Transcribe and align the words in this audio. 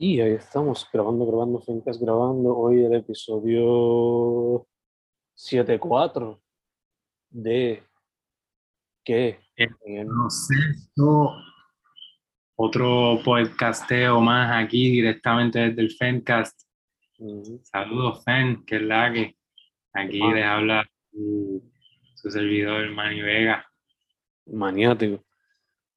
Y 0.00 0.20
ahí 0.20 0.34
estamos, 0.34 0.88
grabando, 0.92 1.26
grabando, 1.26 1.58
Fencas 1.60 1.98
grabando. 1.98 2.56
Hoy 2.56 2.84
el 2.84 2.94
episodio 2.94 4.64
74 5.34 6.40
de 7.30 7.82
¿Qué? 9.04 9.40
No 10.06 10.30
sé, 10.30 10.54
otro 12.54 13.18
podcasteo 13.24 14.20
más 14.20 14.64
aquí 14.64 14.88
directamente 14.88 15.58
desde 15.58 15.82
el 15.82 15.90
Fencast. 15.90 16.62
Saludos, 17.64 18.22
Fen, 18.22 18.64
que 18.64 18.76
es 18.76 18.82
la 18.82 19.12
que 19.12 19.36
aquí 19.94 20.20
les 20.20 20.44
habla 20.44 20.88
su, 21.10 21.60
servidor, 22.30 22.88
Manny 22.92 23.20
Vega. 23.20 23.66
Maniático. 24.46 25.24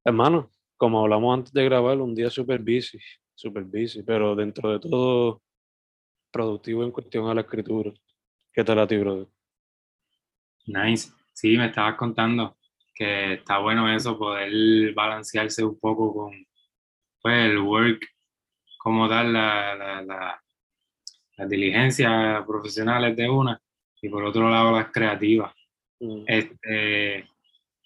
Hermano, 0.03 0.49
como 0.75 1.01
hablamos 1.01 1.37
antes 1.37 1.53
de 1.53 1.65
grabar, 1.65 1.99
un 1.99 2.15
día 2.15 2.31
súper 2.31 2.61
busy 2.61 2.99
súper 3.41 3.63
busy, 3.63 4.03
pero 4.03 4.35
dentro 4.35 4.71
de 4.71 4.79
todo 4.79 5.41
productivo 6.31 6.83
en 6.83 6.91
cuestión 6.91 7.27
a 7.27 7.33
la 7.33 7.41
escritura. 7.41 7.91
¿Qué 8.53 8.63
tal 8.63 8.79
a 8.79 8.87
ti, 8.87 8.97
brother? 8.97 9.27
Nice. 10.67 11.11
Sí, 11.33 11.57
me 11.57 11.67
estabas 11.67 11.95
contando 11.95 12.57
que 12.93 13.33
está 13.33 13.57
bueno 13.57 13.91
eso, 13.93 14.17
poder 14.17 14.93
balancearse 14.93 15.63
un 15.63 15.79
poco 15.79 16.13
con 16.13 16.45
pues, 17.21 17.45
el 17.45 17.57
work, 17.57 18.05
como 18.77 19.07
dar 19.07 19.25
la, 19.25 19.75
la, 19.75 20.01
la, 20.03 20.43
las 21.37 21.49
diligencias 21.49 22.45
profesionales 22.45 23.15
de 23.15 23.27
una 23.27 23.59
y 24.01 24.09
por 24.09 24.23
otro 24.23 24.49
lado 24.49 24.73
las 24.73 24.91
creativas. 24.91 25.51
Mm. 25.99 26.23
Este, 26.27 27.27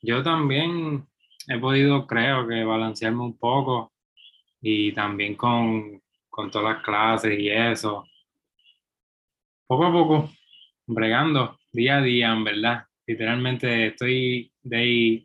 yo 0.02 0.22
también 0.22 1.08
he 1.48 1.60
podido, 1.60 2.05
creo 2.08 2.46
que, 2.48 2.63
balancearme 2.63 3.24
un 3.24 3.38
poco 3.38 3.95
y 4.68 4.92
también 4.94 5.36
con, 5.36 6.02
con 6.27 6.49
todas 6.49 6.74
las 6.74 6.84
clases 6.84 7.38
y 7.40 7.49
eso. 7.49 8.04
Poco 9.68 9.85
a 9.85 9.91
poco, 9.91 10.32
bregando 10.88 11.60
día 11.72 11.98
a 11.98 12.02
día, 12.02 12.34
en 12.34 12.44
verdad. 12.44 12.85
Literalmente 13.05 13.88
estoy 13.88 14.52
day, 14.63 15.24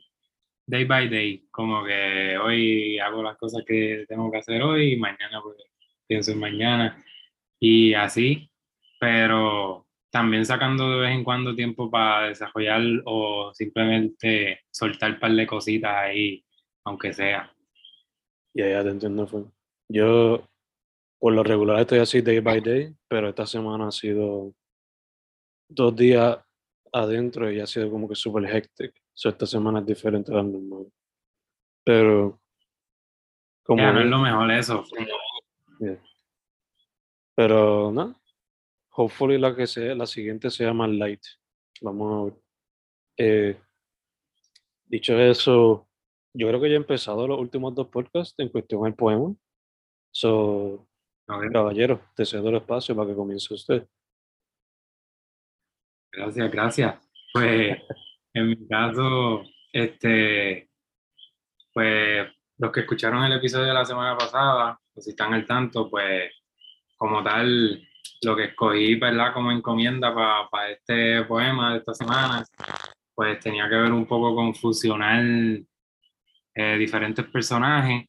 day 0.66 0.84
by 0.84 1.08
day, 1.08 1.46
como 1.50 1.82
que 1.84 2.36
hoy 2.36 2.98
hago 2.98 3.22
las 3.22 3.38
cosas 3.38 3.64
que 3.66 4.04
tengo 4.06 4.30
que 4.30 4.36
hacer 4.36 4.60
hoy 4.62 4.92
y 4.92 4.96
mañana 4.98 5.40
pues, 5.42 5.56
pienso 6.06 6.32
en 6.32 6.40
mañana 6.40 7.02
y 7.58 7.94
así, 7.94 8.50
pero 8.98 9.86
también 10.10 10.44
sacando 10.44 10.90
de 10.90 11.00
vez 11.00 11.12
en 11.12 11.24
cuando 11.24 11.56
tiempo 11.56 11.90
para 11.90 12.28
desarrollar 12.28 12.82
o 13.06 13.54
simplemente 13.54 14.64
soltar 14.70 15.12
un 15.12 15.18
par 15.18 15.32
de 15.32 15.46
cositas 15.46 15.96
ahí, 15.96 16.44
aunque 16.84 17.14
sea. 17.14 17.50
Ya, 18.54 18.68
ya 18.68 18.82
te 18.82 18.90
entiendo. 18.90 19.26
Fue. 19.26 19.44
Yo, 19.88 20.48
por 21.18 21.32
lo 21.32 21.42
regular, 21.42 21.80
estoy 21.80 21.98
así 21.98 22.20
day 22.20 22.40
by 22.40 22.60
day, 22.60 22.94
pero 23.08 23.28
esta 23.28 23.46
semana 23.46 23.88
ha 23.88 23.92
sido 23.92 24.54
dos 25.68 25.94
días 25.94 26.38
adentro 26.92 27.50
y 27.50 27.60
ha 27.60 27.66
sido 27.66 27.90
como 27.90 28.08
que 28.08 28.14
súper 28.14 28.44
hectic. 28.44 28.94
So, 29.12 29.28
esta 29.28 29.46
semana 29.46 29.80
es 29.80 29.86
diferente 29.86 30.32
a 30.32 30.36
la 30.36 30.42
normal. 30.42 30.90
Pero. 31.84 32.40
Como 33.62 33.82
no 33.82 34.00
es 34.00 34.06
lo 34.06 34.18
mejor 34.18 34.50
eso. 34.50 34.84
Pero, 37.34 37.92
no. 37.92 38.20
Hopefully 38.92 39.38
la 39.38 39.54
que 39.54 39.66
sea, 39.66 39.94
la 39.94 40.06
siguiente 40.06 40.50
sea 40.50 40.72
más 40.72 40.90
light. 40.90 41.22
Vamos 41.80 42.12
a 42.12 42.24
ver. 42.24 42.42
Eh, 43.16 43.60
dicho 44.86 45.18
eso, 45.18 45.89
yo 46.32 46.48
creo 46.48 46.60
que 46.60 46.68
ya 46.68 46.74
he 46.74 46.76
empezado 46.76 47.26
los 47.26 47.38
últimos 47.38 47.74
dos 47.74 47.88
podcasts 47.88 48.34
en 48.38 48.48
cuestión 48.48 48.82
del 48.82 48.94
poema. 48.94 49.34
So, 50.12 50.86
caballero, 51.26 52.00
te 52.14 52.24
cedo 52.24 52.48
el 52.48 52.56
espacio 52.56 52.94
para 52.94 53.08
que 53.08 53.14
comience 53.14 53.52
usted. 53.52 53.86
Gracias, 56.12 56.50
gracias. 56.50 57.10
Pues 57.32 57.78
en 58.34 58.48
mi 58.48 58.68
caso, 58.68 59.44
este, 59.72 60.68
pues 61.72 62.28
los 62.58 62.72
que 62.72 62.80
escucharon 62.80 63.24
el 63.24 63.32
episodio 63.32 63.66
de 63.66 63.74
la 63.74 63.84
semana 63.84 64.16
pasada, 64.16 64.78
pues 64.92 65.04
si 65.04 65.10
están 65.10 65.32
al 65.32 65.46
tanto, 65.46 65.88
pues 65.88 66.32
como 66.96 67.22
tal, 67.22 67.82
lo 68.22 68.36
que 68.36 68.44
escogí, 68.44 68.96
¿verdad? 68.96 69.32
Como 69.32 69.50
encomienda 69.50 70.14
para 70.14 70.70
este 70.70 71.24
poema 71.24 71.72
de 71.72 71.78
esta 71.78 71.94
semana, 71.94 72.44
pues 73.14 73.40
tenía 73.40 73.68
que 73.68 73.76
ver 73.76 73.92
un 73.92 74.06
poco 74.06 74.34
con 74.34 74.54
fusionar 74.54 75.22
eh, 76.60 76.78
diferentes 76.78 77.24
personajes 77.26 78.04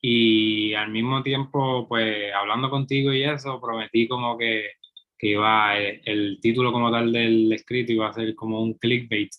y 0.00 0.74
al 0.74 0.90
mismo 0.90 1.22
tiempo, 1.22 1.86
pues 1.88 2.32
hablando 2.34 2.68
contigo 2.68 3.12
y 3.12 3.24
eso, 3.24 3.60
prometí 3.60 4.08
como 4.08 4.36
que, 4.36 4.70
que 5.18 5.28
iba, 5.28 5.76
el, 5.76 5.84
eh, 5.86 6.02
el, 6.04 6.38
título 6.40 6.72
como 6.72 6.90
tal 6.90 7.12
del 7.12 7.52
escrito 7.52 7.92
iba 7.92 8.08
a 8.08 8.12
ser 8.12 8.34
como 8.34 8.60
un 8.60 8.74
clickbait. 8.74 9.30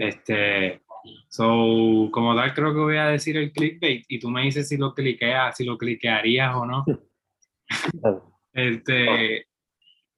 Este, 0.00 0.82
so, 1.28 2.08
como 2.10 2.34
tal 2.34 2.54
creo 2.54 2.72
que 2.72 2.80
voy 2.80 2.96
a 2.96 3.08
decir 3.08 3.36
el 3.36 3.52
clickbait 3.52 4.04
y 4.08 4.18
tú 4.18 4.30
me 4.30 4.42
dices 4.42 4.68
si 4.68 4.76
lo 4.76 4.94
cliqueas, 4.94 5.56
si 5.56 5.64
lo 5.64 5.78
cliquearías 5.78 6.54
o 6.56 6.66
no. 6.66 6.84
este, 8.52 9.46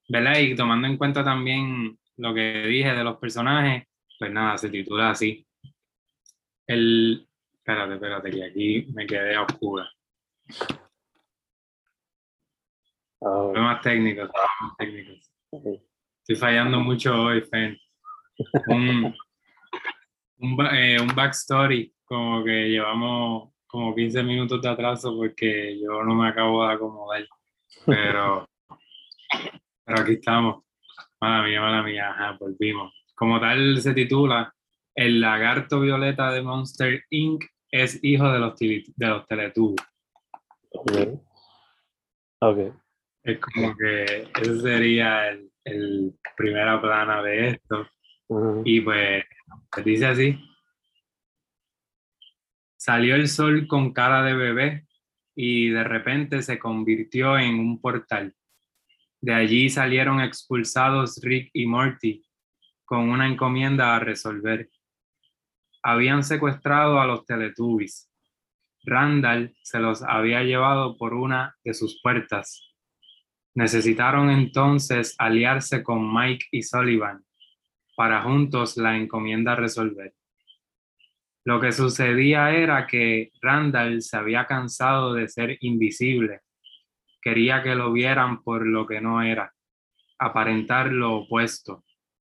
¿verdad? 0.08 0.38
Y 0.38 0.54
tomando 0.54 0.86
en 0.86 0.96
cuenta 0.96 1.24
también 1.24 1.98
lo 2.16 2.34
que 2.34 2.66
dije 2.66 2.92
de 2.94 3.04
los 3.04 3.18
personajes, 3.18 3.84
pues 4.18 4.30
nada, 4.32 4.56
se 4.58 4.70
titula 4.70 5.10
así. 5.10 5.46
El, 6.66 7.25
espérate, 7.66 7.94
espérate, 7.94 8.30
que 8.30 8.44
aquí 8.44 8.86
me 8.94 9.06
quedé 9.06 9.34
a 9.34 9.42
oscura. 9.42 9.90
Oh. 13.18 13.50
Problemas 13.52 13.80
técnicos, 13.80 14.30
problemas 14.30 14.76
técnicos. 14.78 15.32
Estoy 16.20 16.36
fallando 16.36 16.78
mucho 16.78 17.12
hoy, 17.22 17.40
Fen. 17.40 17.76
Un, 18.68 19.14
un, 20.38 20.66
eh, 20.72 21.00
un, 21.00 21.12
backstory, 21.12 21.92
como 22.04 22.44
que 22.44 22.68
llevamos 22.68 23.52
como 23.66 23.94
15 23.96 24.22
minutos 24.22 24.62
de 24.62 24.68
atraso 24.68 25.16
porque 25.16 25.80
yo 25.80 26.04
no 26.04 26.14
me 26.14 26.28
acabo 26.28 26.64
de 26.64 26.74
acomodar. 26.74 27.26
Pero, 27.84 28.48
pero 29.84 30.00
aquí 30.00 30.12
estamos. 30.12 30.62
Mala 31.20 31.42
mía, 31.42 31.60
mala 31.60 31.82
mía, 31.82 32.10
ajá, 32.10 32.36
volvimos. 32.38 32.92
Como 33.16 33.40
tal 33.40 33.80
se 33.80 33.92
titula 33.92 34.54
el 34.94 35.20
lagarto 35.20 35.80
violeta 35.80 36.30
de 36.30 36.42
Monster 36.42 37.02
Inc. 37.10 37.44
es 37.70 38.02
hijo 38.02 38.30
de 38.30 38.38
los, 38.38 38.58
de 38.58 39.06
los 39.06 39.26
Teletubbies. 39.26 39.86
Okay. 42.40 42.72
Es 43.22 43.40
como 43.40 43.74
que 43.76 44.28
ese 44.40 44.60
sería 44.60 45.28
el, 45.28 45.50
el 45.64 46.14
primera 46.36 46.80
plana 46.80 47.22
de 47.22 47.48
esto. 47.48 47.88
Y 48.64 48.80
pues, 48.80 49.24
pues, 49.70 49.84
dice 49.84 50.06
así. 50.06 50.38
Salió 52.76 53.16
el 53.16 53.28
sol 53.28 53.66
con 53.66 53.92
cara 53.92 54.22
de 54.22 54.34
bebé 54.34 54.86
y 55.34 55.70
de 55.70 55.84
repente 55.84 56.42
se 56.42 56.58
convirtió 56.58 57.38
en 57.38 57.58
un 57.58 57.80
portal. 57.80 58.34
De 59.20 59.34
allí 59.34 59.68
salieron 59.70 60.20
expulsados 60.20 61.20
Rick 61.22 61.50
y 61.52 61.66
Morty 61.66 62.24
con 62.84 63.08
una 63.10 63.26
encomienda 63.26 63.96
a 63.96 64.00
resolver 64.00 64.70
habían 65.86 66.24
secuestrado 66.24 67.00
a 67.00 67.06
los 67.06 67.24
Teletubbies. 67.26 68.10
Randall 68.82 69.54
se 69.62 69.78
los 69.78 70.02
había 70.02 70.42
llevado 70.42 70.96
por 70.96 71.14
una 71.14 71.54
de 71.62 71.74
sus 71.74 72.00
puertas. 72.02 72.74
Necesitaron 73.54 74.28
entonces 74.30 75.14
aliarse 75.16 75.84
con 75.84 76.12
Mike 76.12 76.46
y 76.50 76.64
Sullivan 76.64 77.24
para 77.94 78.22
juntos 78.22 78.76
la 78.76 78.96
encomienda 78.96 79.54
resolver. 79.54 80.12
Lo 81.44 81.60
que 81.60 81.70
sucedía 81.70 82.50
era 82.50 82.88
que 82.88 83.30
Randall 83.40 84.02
se 84.02 84.16
había 84.16 84.44
cansado 84.44 85.14
de 85.14 85.28
ser 85.28 85.56
invisible. 85.60 86.40
Quería 87.22 87.62
que 87.62 87.76
lo 87.76 87.92
vieran 87.92 88.42
por 88.42 88.66
lo 88.66 88.88
que 88.88 89.00
no 89.00 89.22
era, 89.22 89.54
aparentar 90.18 90.90
lo 90.90 91.18
opuesto, 91.18 91.84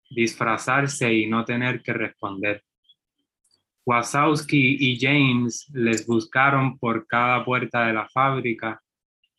disfrazarse 0.09 1.13
y 1.13 1.27
no 1.27 1.45
tener 1.45 1.83
que 1.83 1.93
responder. 1.93 2.65
Wazowski 3.85 4.77
y 4.79 4.99
James 5.01 5.69
les 5.73 6.07
buscaron 6.07 6.79
por 6.79 7.07
cada 7.07 7.45
puerta 7.45 7.87
de 7.87 7.93
la 7.93 8.09
fábrica, 8.09 8.81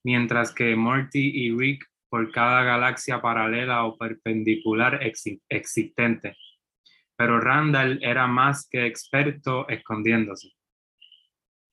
mientras 0.03 0.53
que 0.53 0.75
Morty 0.75 1.31
y 1.45 1.57
Rick 1.57 1.85
por 2.09 2.31
cada 2.31 2.63
galaxia 2.63 3.21
paralela 3.21 3.85
o 3.85 3.97
perpendicular 3.97 4.99
existente. 5.49 6.37
Pero 7.15 7.39
Randall 7.39 7.99
era 8.03 8.27
más 8.27 8.67
que 8.69 8.85
experto 8.85 9.67
escondiéndose. 9.69 10.51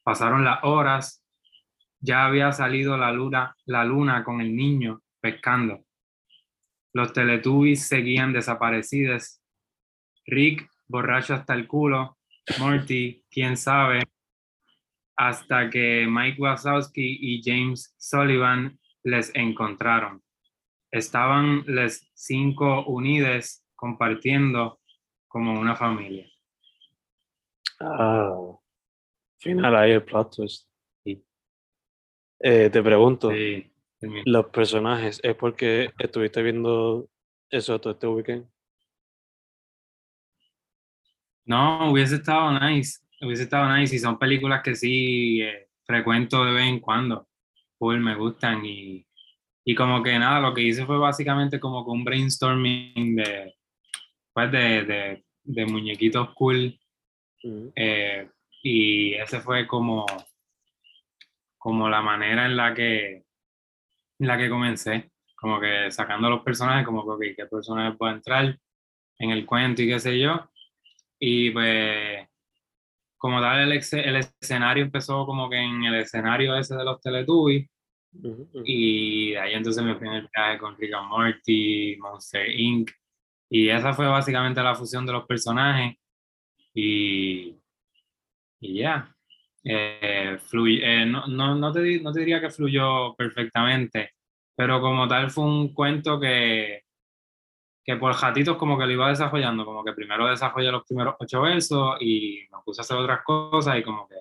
Pasaron 0.03 0.45
las 0.45 0.61
horas, 0.63 1.25
ya 1.99 2.25
había 2.25 2.53
salido 2.53 2.97
la 2.97 3.13
luna, 3.13 3.57
la 3.67 3.85
luna 3.85 4.25
con 4.25 4.41
el 4.41 4.55
niño 4.55 5.03
pescando. 5.21 5.85
Los 6.93 7.13
Teletubbies 7.13 7.87
seguían 7.87 8.33
desaparecidos. 8.33 9.43
Rick, 10.25 10.69
borracho 10.89 11.35
hasta 11.35 11.55
el 11.55 11.67
culo, 11.67 12.19
Morty, 12.59 13.25
quién 13.31 13.57
sabe, 13.57 14.03
hasta 15.17 15.69
que 15.71 16.07
Mike 16.09 16.41
Wazowski 16.41 17.19
y 17.21 17.43
James 17.43 17.95
Sullivan 17.99 18.79
les 19.03 19.35
encontraron. 19.35 20.23
Estaban 20.91 21.63
las 21.67 22.11
cinco 22.15 22.85
unidas 22.87 23.65
compartiendo 23.77 24.81
como 25.29 25.59
una 25.59 25.77
familia. 25.77 26.27
Ah, 27.81 28.35
final 29.39 29.77
ahí 29.77 29.93
el 29.93 30.05
plot 30.05 30.37
twist. 30.37 30.69
Eh, 32.43 32.71
te 32.71 32.83
pregunto, 32.83 33.31
Sí, 33.31 33.71
los 34.25 34.47
personajes, 34.47 35.21
¿es 35.23 35.35
porque 35.35 35.91
estuviste 35.99 36.43
viendo 36.43 37.07
eso 37.51 37.79
todo 37.79 37.93
este 37.93 38.07
weekend? 38.07 38.49
No, 41.51 41.91
hubiese 41.91 42.15
estado 42.15 42.61
nice, 42.61 43.01
hubiese 43.21 43.43
estado 43.43 43.77
nice 43.77 43.97
y 43.97 43.99
son 43.99 44.21
películas 44.21 44.63
que 44.63 44.77
sí 44.77 45.43
eh, 45.43 45.67
frecuento 45.85 46.45
de 46.45 46.53
vez 46.53 46.67
en 46.69 46.79
cuando, 46.79 47.27
full 47.77 47.97
me 47.97 48.15
gustan 48.15 48.65
y, 48.65 49.05
y 49.65 49.75
como 49.75 50.01
que 50.01 50.17
nada, 50.17 50.39
lo 50.39 50.55
que 50.55 50.63
hice 50.63 50.87
fue 50.87 50.97
básicamente 50.97 51.59
como 51.59 51.85
que 51.85 51.91
un 51.91 52.05
brainstorming 52.05 53.17
de, 53.17 53.57
pues 54.33 54.53
de, 54.53 54.85
de, 54.85 55.25
de 55.43 55.67
muñequitos 55.67 56.33
cool 56.35 56.79
Ujú. 57.43 57.73
eh, 57.75 58.31
y 58.63 59.15
ese 59.15 59.41
fue 59.41 59.67
como, 59.67 60.07
como 61.59 61.89
la 61.89 62.01
manera 62.01 62.47
en 62.47 62.57
la 62.57 62.73
que, 62.73 63.25
en 64.21 64.27
la 64.29 64.39
que 64.39 64.49
comencé, 64.49 65.11
como 65.35 65.59
que 65.59 65.91
sacando 65.91 66.31
los 66.31 66.43
personajes, 66.43 66.87
como 66.87 67.03
que, 67.03 67.11
ok, 67.11 67.37
qué 67.37 67.47
personaje 67.47 67.97
puede 67.97 68.13
entrar 68.13 68.57
en 69.19 69.31
el 69.31 69.45
cuento 69.45 69.83
y 69.83 69.89
qué 69.89 69.99
sé 69.99 70.17
yo. 70.17 70.49
Y 71.21 71.51
pues, 71.51 72.27
como 73.19 73.41
tal, 73.41 73.61
el, 73.71 73.73
el 73.73 74.17
escenario 74.17 74.85
empezó 74.85 75.27
como 75.27 75.51
que 75.51 75.59
en 75.59 75.85
el 75.85 75.97
escenario 75.97 76.57
ese 76.57 76.77
de 76.77 76.85
los 76.85 77.01
Teletubbies. 77.01 77.69
Ujú, 78.13 78.49
ujú. 78.53 78.63
Y 78.65 79.33
de 79.33 79.39
ahí 79.41 79.55
entonces 79.55 79.85
me 79.85 79.95
fui 79.97 80.09
en 80.09 80.15
el 80.15 80.29
viaje 80.35 80.59
con 80.59 80.77
Rick 80.79 80.95
and 80.95 81.09
Morty, 81.09 81.97
Monster 81.99 82.51
Inc. 82.51 82.91
Y 83.51 83.69
esa 83.69 83.93
fue 83.95 84.07
básicamente 84.07 84.63
la 84.63 84.75
fusión 84.75 85.07
de 85.07 85.13
los 85.13 85.27
personajes. 85.27 85.97
Y, 86.75 87.57
y 88.61 88.79
ya. 88.79 89.15
Eh, 89.65 90.39
fluy- 90.51 90.81
eh, 90.83 91.05
no, 91.05 91.27
no, 91.27 91.55
no, 91.55 91.73
te, 91.73 92.01
no 92.01 92.13
te 92.13 92.21
diría 92.21 92.41
que 92.41 92.51
fluyó 92.51 93.15
perfectamente, 93.15 94.13
pero 94.57 94.81
como 94.81 95.07
tal 95.07 95.31
fue 95.31 95.45
un 95.45 95.75
cuento 95.75 96.19
que, 96.19 96.85
que 97.85 97.97
por 97.97 98.13
jatitos 98.13 98.57
como 98.57 98.79
que 98.79 98.87
lo 98.87 98.93
iba 98.93 99.09
desarrollando, 99.09 99.65
como 99.65 99.85
que 99.85 99.93
primero 99.93 100.29
desarrollé 100.29 100.71
los 100.71 100.85
primeros 100.85 101.17
ocho 101.19 101.43
versos 101.43 101.97
y 102.01 102.41
me 102.51 102.59
puse 102.65 102.81
a 102.81 102.83
hacer 102.83 102.97
otras 102.97 103.23
cosas 103.23 103.79
y 103.79 103.83
como 103.83 104.07
que 104.09 104.17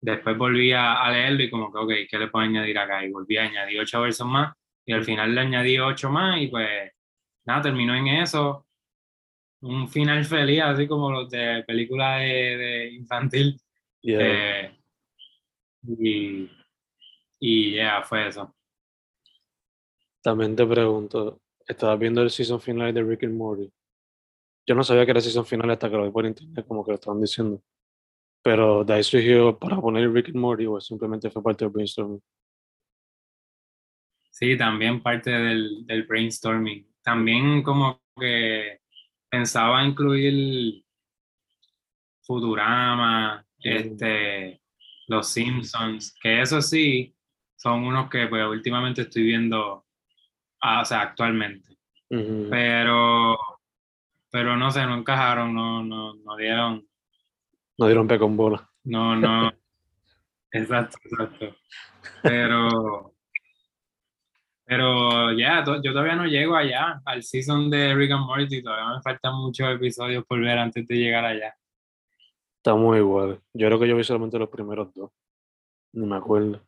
después 0.00 0.36
volví 0.36 0.72
a, 0.72 1.10
leerlo 1.10 1.42
y 1.44 1.50
como 1.50 1.72
que, 1.72 1.78
ok, 1.78 1.92
¿qué 2.10 2.18
le 2.18 2.28
puedo 2.28 2.44
añadir 2.44 2.78
acá? 2.78 3.04
Y 3.04 3.10
volví 3.10 3.36
a 3.36 3.44
añadir 3.44 3.80
ocho 3.80 4.02
versos 4.02 4.26
más 4.26 4.54
y 4.84 4.92
al 4.92 5.04
final 5.04 5.34
le 5.34 5.40
añadí 5.40 5.78
ocho 5.78 6.10
más 6.10 6.40
y 6.40 6.48
pues 6.48 6.92
nada, 7.46 7.62
terminó 7.62 7.94
en 7.94 8.08
eso. 8.08 8.66
Un 9.62 9.88
final 9.88 10.24
feliz, 10.26 10.62
así 10.62 10.86
como 10.86 11.10
los 11.10 11.30
de 11.30 11.64
películas 11.66 12.20
de, 12.20 12.26
de 12.26 12.92
infantil. 12.92 13.58
Yeah. 14.02 14.20
Eh, 14.20 14.78
y 15.86 16.50
y 17.46 17.74
ya 17.74 18.02
fue 18.02 18.28
eso. 18.28 18.54
También 20.22 20.56
te 20.56 20.64
pregunto, 20.64 21.42
estabas 21.66 21.98
viendo 21.98 22.22
el 22.22 22.30
season 22.30 22.60
final 22.60 22.92
de 22.92 23.02
Rick 23.02 23.24
and 23.24 23.36
Morty. 23.36 23.72
Yo 24.66 24.74
no 24.74 24.82
sabía 24.82 25.04
que 25.04 25.10
era 25.10 25.20
season 25.20 25.44
final 25.44 25.70
hasta 25.70 25.90
que 25.90 25.96
lo 25.96 26.04
vi 26.04 26.10
por 26.10 26.26
internet, 26.26 26.66
como 26.66 26.84
que 26.84 26.92
lo 26.92 26.94
estaban 26.96 27.20
diciendo. 27.20 27.62
Pero 28.42 28.84
de 28.84 28.94
ahí 28.94 29.02
surgió 29.02 29.58
para 29.58 29.80
poner 29.80 30.12
Rick 30.12 30.28
and 30.28 30.36
Morty 30.36 30.66
o 30.66 30.80
simplemente 30.80 31.30
fue 31.30 31.42
parte 31.42 31.64
del 31.64 31.72
brainstorming. 31.72 32.22
Sí, 34.30 34.56
también 34.56 35.02
parte 35.02 35.30
del, 35.30 35.86
del 35.86 36.04
brainstorming. 36.04 36.86
También 37.02 37.62
como 37.62 38.02
que 38.18 38.80
pensaba 39.30 39.84
incluir 39.84 40.84
Futurama, 42.22 43.46
este, 43.58 44.60
Los 45.08 45.28
Simpsons, 45.28 46.16
que 46.20 46.40
eso 46.40 46.62
sí, 46.62 47.14
son 47.56 47.84
unos 47.84 48.08
que 48.08 48.26
pues 48.26 48.46
últimamente 48.46 49.02
estoy 49.02 49.24
viendo, 49.24 49.83
o 50.80 50.84
sea, 50.84 51.02
actualmente. 51.02 51.76
Pero, 52.50 53.36
pero 54.30 54.56
no 54.56 54.70
sé, 54.70 54.84
no 54.86 54.96
encajaron, 54.96 55.52
no, 55.54 55.82
no, 55.82 56.14
no 56.14 56.36
dieron, 56.36 56.86
No 57.78 57.86
dieron 57.86 58.06
pe 58.06 58.18
con 58.18 58.36
bola. 58.36 58.68
no, 58.84 59.16
no. 59.16 59.52
Exacto, 60.52 60.96
exacto. 61.04 61.56
Pero, 62.22 63.12
pero 64.64 65.32
ya, 65.32 65.64
to- 65.64 65.82
yo 65.82 65.90
todavía 65.92 66.14
no 66.14 66.26
llego 66.26 66.54
allá, 66.54 67.00
al 67.04 67.24
season 67.24 67.68
de 67.70 67.92
Rick 67.94 68.12
and 68.12 68.24
Morty, 68.24 68.62
todavía 68.62 68.94
me 68.96 69.02
faltan 69.02 69.34
muchos 69.34 69.68
episodios 69.74 70.24
por 70.24 70.40
ver 70.40 70.56
antes 70.58 70.86
de 70.86 70.94
llegar 70.94 71.24
allá. 71.24 71.56
Está 72.58 72.74
muy 72.76 72.98
igual. 72.98 73.40
Yo 73.52 73.66
creo 73.66 73.80
que 73.80 73.88
yo 73.88 73.96
vi 73.96 74.04
solamente 74.04 74.38
los 74.38 74.48
primeros 74.48 74.94
dos. 74.94 75.10
Ni 75.92 76.06
me 76.06 76.16
acuerdo. 76.16 76.60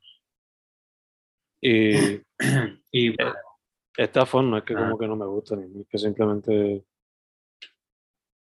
Y 1.61 2.21
Y 2.91 3.09
Eh, 3.11 3.17
esta 3.97 4.27
forma 4.27 4.59
es 4.59 4.65
que 4.65 4.75
Ah. 4.75 4.79
como 4.79 4.99
que 4.99 5.07
no 5.09 5.17
me 5.17 5.27
gusta, 5.27 5.57
ni 5.57 5.81
es 5.81 5.89
que 5.89 5.99
simplemente 5.99 6.85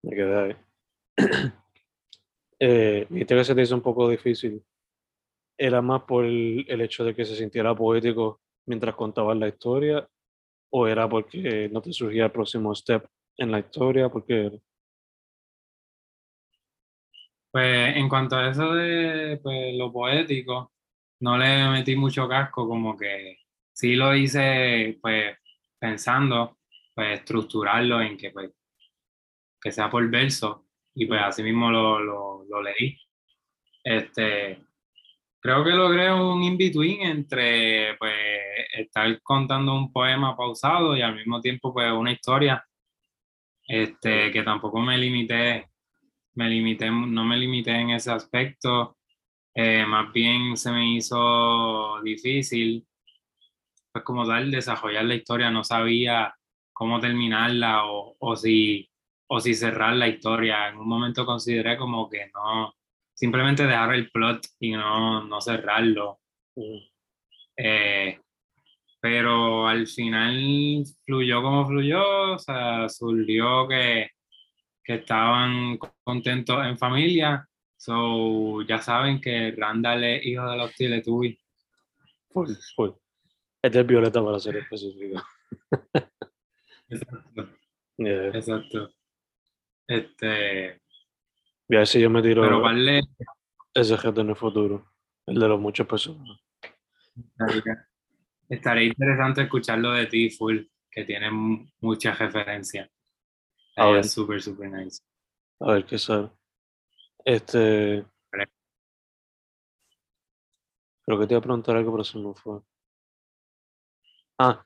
me 0.02 0.14
quedé 0.16 0.36
ahí. 0.36 0.56
eh, 2.58 3.06
dijiste 3.08 3.34
que 3.36 3.44
se 3.44 3.54
te 3.54 3.62
hizo 3.62 3.74
un 3.74 3.82
poco 3.82 4.08
difícil. 4.08 4.62
¿Era 5.56 5.80
más 5.80 6.02
por 6.02 6.24
el, 6.24 6.64
el 6.68 6.80
hecho 6.80 7.04
de 7.04 7.14
que 7.14 7.24
se 7.24 7.36
sintiera 7.36 7.74
poético 7.74 8.40
mientras 8.66 8.94
contabas 8.94 9.36
la 9.36 9.48
historia? 9.48 10.08
¿O 10.70 10.86
era 10.88 11.08
porque 11.08 11.68
no 11.72 11.80
te 11.80 11.92
surgía 11.92 12.24
el 12.26 12.32
próximo 12.32 12.74
step 12.74 13.06
en 13.36 13.52
la 13.52 13.60
historia? 13.60 14.08
Porque 14.08 14.60
pues 17.52 17.96
en 17.96 18.08
cuanto 18.08 18.34
a 18.36 18.48
eso 18.50 18.74
de 18.74 19.38
pues, 19.40 19.76
lo 19.76 19.92
poético, 19.92 20.72
no 21.20 21.38
le 21.38 21.68
metí 21.68 21.94
mucho 21.94 22.28
casco, 22.28 22.66
como 22.66 22.96
que 22.96 23.36
sí 23.74 23.96
lo 23.96 24.14
hice 24.14 24.98
pues 25.02 25.36
pensando, 25.78 26.58
pues 26.94 27.20
estructurarlo 27.20 28.00
en 28.00 28.16
que 28.16 28.30
pues 28.30 28.50
que 29.60 29.72
sea 29.72 29.90
por 29.90 30.08
verso 30.10 30.66
y 30.94 31.06
pues 31.06 31.20
así 31.22 31.42
mismo 31.42 31.70
lo, 31.70 31.98
lo, 31.98 32.44
lo 32.48 32.62
leí. 32.62 32.98
Este, 33.82 34.62
creo 35.40 35.64
que 35.64 35.70
logré 35.70 36.12
un 36.12 36.42
in-between 36.42 37.02
entre 37.02 37.96
pues 37.98 38.14
estar 38.74 39.20
contando 39.22 39.74
un 39.74 39.92
poema 39.92 40.36
pausado 40.36 40.96
y 40.96 41.02
al 41.02 41.16
mismo 41.16 41.40
tiempo 41.40 41.72
pues 41.72 41.90
una 41.92 42.12
historia 42.12 42.64
este, 43.66 44.30
que 44.30 44.42
tampoco 44.42 44.80
me 44.80 44.96
limité, 44.98 45.70
me 46.34 46.48
limité, 46.48 46.90
no 46.90 47.24
me 47.24 47.36
limité 47.36 47.72
en 47.72 47.90
ese 47.90 48.10
aspecto, 48.10 48.98
eh, 49.54 49.84
más 49.86 50.12
bien 50.12 50.56
se 50.56 50.70
me 50.70 50.94
hizo 50.94 52.00
difícil, 52.02 52.86
pues 53.94 54.04
como 54.04 54.26
tal, 54.26 54.50
desarrollar 54.50 55.04
la 55.04 55.14
historia, 55.14 55.52
no 55.52 55.62
sabía 55.62 56.34
cómo 56.72 56.98
terminarla 56.98 57.86
o, 57.86 58.16
o 58.18 58.34
si, 58.36 58.90
o 59.28 59.40
si 59.40 59.54
cerrar 59.54 59.94
la 59.94 60.08
historia. 60.08 60.68
En 60.68 60.78
un 60.78 60.88
momento 60.88 61.24
consideré 61.24 61.76
como 61.76 62.10
que 62.10 62.28
no, 62.34 62.74
simplemente 63.14 63.64
dejar 63.68 63.94
el 63.94 64.10
plot 64.10 64.44
y 64.58 64.72
no, 64.72 65.22
no 65.24 65.40
cerrarlo. 65.40 66.18
mm, 66.56 66.78
Eh, 67.56 68.18
pero 69.00 69.68
al 69.68 69.86
final 69.86 70.82
fluyó 71.04 71.40
como 71.40 71.68
fluyó, 71.68 72.32
o 72.34 72.38
sea, 72.38 72.88
surgió 72.88 73.68
que, 73.68 74.10
que 74.82 74.94
estaban 74.94 75.78
contentos 76.02 76.66
en 76.66 76.76
familia. 76.78 77.46
So, 77.76 78.62
ya 78.62 78.80
saben 78.80 79.20
que 79.20 79.52
Randall 79.56 80.02
es 80.04 80.26
hijo 80.26 80.50
de 80.50 80.56
los 80.56 80.74
Teletubbies. 80.74 81.38
full, 82.32 82.50
full. 82.74 82.90
Este 83.64 83.80
es 83.80 83.86
Violeta 83.86 84.22
para 84.22 84.38
ser 84.38 84.58
específico. 84.58 85.22
Exacto. 86.90 87.48
Yeah. 87.96 88.26
Exacto. 88.28 88.90
Este, 89.88 90.82
Voy 91.66 91.76
a 91.76 91.78
ver 91.78 91.86
si 91.86 91.98
yo 91.98 92.10
me 92.10 92.20
tiro 92.20 92.42
pero 92.42 92.60
¿cuál 92.60 92.84
le 92.84 93.00
ese 93.72 93.96
reto 93.96 94.20
en 94.20 94.28
el 94.28 94.36
futuro. 94.36 94.92
El 95.26 95.40
de 95.40 95.48
los 95.48 95.58
muchos 95.58 95.86
personas. 95.86 96.38
estaría, 97.16 97.88
estaría 98.50 98.84
interesante 98.84 99.42
escucharlo 99.42 99.92
de 99.92 100.06
ti, 100.08 100.28
full, 100.28 100.60
que 100.90 101.04
tiene 101.04 101.30
mu- 101.30 101.66
muchas 101.80 102.18
referencias. 102.18 102.90
A 103.76 103.86
ver. 103.86 104.00
Es 104.00 104.12
súper, 104.12 104.42
súper 104.42 104.70
nice. 104.70 105.00
A 105.60 105.72
ver 105.72 105.86
qué 105.86 105.96
sale. 105.96 106.30
Este. 107.24 108.04
Vale. 108.30 108.46
Creo 111.06 111.18
que 111.18 111.26
te 111.26 111.32
iba 111.32 111.38
a 111.38 111.42
preguntar 111.42 111.76
algo, 111.78 111.92
pero 111.92 112.04
se 112.04 112.18
me 112.18 112.34
fue. 112.34 112.60
Ah, 114.38 114.62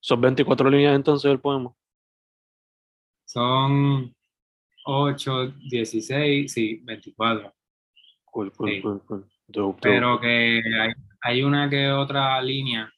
son 0.00 0.20
24 0.20 0.70
líneas 0.70 0.96
entonces 0.96 1.28
del 1.28 1.40
poema. 1.40 1.74
Son 3.26 4.14
8, 4.84 5.52
16, 5.70 6.52
sí, 6.52 6.80
24. 6.82 7.52
Cool, 8.24 8.52
cool, 8.52 8.70
Sí. 8.70 8.82
cool, 8.82 9.02
cool. 9.06 9.26
pero 9.80 10.20
que 10.20 10.62
hay, 11.22 11.42
una 11.42 11.68
que 11.68 11.90
otra 11.90 12.40
línea 12.40 12.90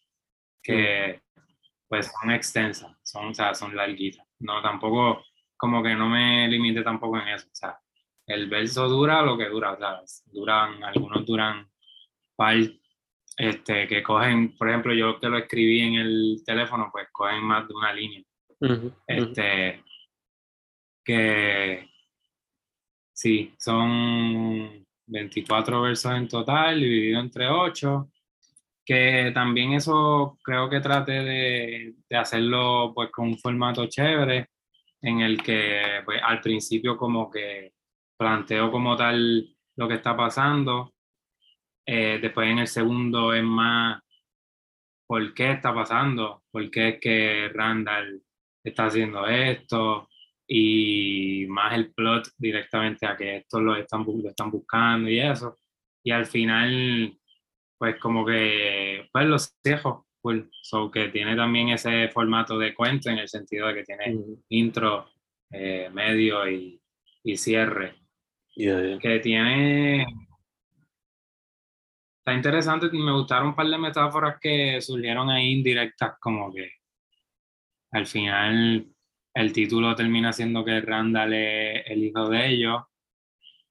que 0.62 1.20
pues 1.88 2.10
son 2.20 2.30
extensas, 2.30 2.96
son, 3.02 3.28
o 3.28 3.34
sea, 3.34 3.54
son 3.54 3.74
larguitas. 3.76 4.26
No, 4.38 4.62
tampoco, 4.62 5.22
como 5.56 5.82
que 5.82 5.94
no 5.94 6.08
me 6.08 6.48
limite 6.48 6.82
tampoco 6.82 7.18
en 7.18 7.28
eso. 7.28 7.46
O 7.48 7.54
sea, 7.54 7.78
el 8.26 8.48
verso 8.48 8.88
dura 8.88 9.22
lo 9.22 9.36
que 9.36 9.48
dura, 9.48 9.72
o 9.72 9.76
sea, 9.76 10.00
duran, 10.32 10.82
algunos 10.84 11.26
duran 11.26 11.68
par, 12.36 12.56
este, 13.36 13.86
que 13.86 14.02
cogen, 14.02 14.56
por 14.56 14.68
ejemplo, 14.68 14.94
yo 14.94 15.18
que 15.18 15.28
lo 15.28 15.38
escribí 15.38 15.80
en 15.80 15.94
el 15.94 16.42
teléfono, 16.44 16.88
pues 16.92 17.08
cogen 17.12 17.42
más 17.44 17.66
de 17.66 17.74
una 17.74 17.92
línea. 17.92 18.22
este, 19.06 19.82
que 21.04 21.88
sí, 23.12 23.54
son 23.58 24.86
24 25.06 25.82
versos 25.82 26.12
en 26.14 26.28
total, 26.28 26.80
dividido 26.80 27.20
entre 27.20 27.48
8, 27.48 28.08
que 28.84 29.30
también 29.34 29.72
eso 29.72 30.38
creo 30.42 30.68
que 30.68 30.80
trate 30.80 31.12
de, 31.12 31.94
de 32.08 32.16
hacerlo 32.16 32.92
pues 32.94 33.10
con 33.10 33.28
un 33.28 33.38
formato 33.38 33.86
chévere, 33.86 34.48
en 35.00 35.20
el 35.20 35.42
que 35.42 36.02
pues 36.04 36.20
al 36.22 36.40
principio 36.40 36.96
como 36.96 37.30
que 37.30 37.72
planteo 38.16 38.70
como 38.70 38.96
tal 38.96 39.48
lo 39.76 39.88
que 39.88 39.94
está 39.94 40.16
pasando, 40.16 40.91
eh, 41.86 42.18
después 42.20 42.48
en 42.48 42.58
el 42.60 42.68
segundo 42.68 43.32
es 43.34 43.44
más 43.44 44.00
por 45.06 45.34
qué 45.34 45.52
está 45.52 45.74
pasando, 45.74 46.42
por 46.50 46.70
qué 46.70 46.88
es 46.88 47.00
que 47.00 47.50
Randall 47.52 48.22
está 48.64 48.86
haciendo 48.86 49.26
esto, 49.26 50.08
y 50.54 51.46
más 51.48 51.72
el 51.74 51.92
plot 51.94 52.28
directamente 52.36 53.06
a 53.06 53.16
que 53.16 53.36
esto 53.38 53.60
lo 53.60 53.74
están, 53.74 54.04
lo 54.06 54.28
están 54.28 54.50
buscando 54.50 55.08
y 55.08 55.18
eso. 55.18 55.58
Y 56.04 56.10
al 56.10 56.26
final, 56.26 57.16
pues 57.78 57.98
como 57.98 58.26
que, 58.26 59.08
pues 59.12 59.26
los 59.26 59.56
dejo, 59.64 60.06
pues, 60.20 60.44
so 60.62 60.90
que 60.90 61.08
tiene 61.08 61.36
también 61.36 61.70
ese 61.70 62.08
formato 62.08 62.58
de 62.58 62.74
cuento 62.74 63.08
en 63.08 63.18
el 63.18 63.28
sentido 63.28 63.68
de 63.68 63.74
que 63.76 63.84
tiene 63.84 64.18
intro, 64.50 65.08
eh, 65.50 65.88
medio 65.92 66.46
y, 66.50 66.80
y 67.24 67.36
cierre. 67.36 67.94
Que 68.54 69.20
tiene... 69.22 70.04
Está 72.24 72.34
interesante, 72.34 72.88
me 72.92 73.10
gustaron 73.10 73.48
un 73.48 73.56
par 73.56 73.66
de 73.66 73.78
metáforas 73.78 74.38
que 74.40 74.80
surgieron 74.80 75.28
ahí 75.28 75.54
indirectas, 75.54 76.14
como 76.20 76.52
que 76.54 76.70
al 77.90 78.06
final 78.06 78.86
el 79.34 79.52
título 79.52 79.92
termina 79.96 80.32
siendo 80.32 80.64
que 80.64 80.80
Randall 80.82 81.32
es 81.32 81.82
el 81.84 82.04
hijo 82.04 82.28
de 82.28 82.46
ellos 82.46 82.82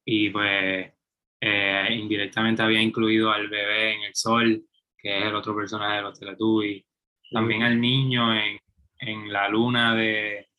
y 0.04 0.30
pues 0.32 0.92
eh, 1.40 1.88
indirectamente 1.92 2.62
había 2.62 2.82
incluido 2.82 3.32
al 3.32 3.48
bebé 3.48 3.94
en 3.94 4.04
el 4.04 4.16
sol, 4.16 4.66
que 4.98 5.20
es 5.20 5.26
el 5.28 5.36
otro 5.36 5.56
personaje 5.56 5.96
de 5.96 6.02
los 6.02 6.20
Teletubbies, 6.20 6.84
también 7.32 7.64
al 7.64 7.80
niño 7.80 8.36
en, 8.36 8.60
en, 9.00 9.32
la 9.32 9.48
luna 9.48 9.96
de 9.96 10.50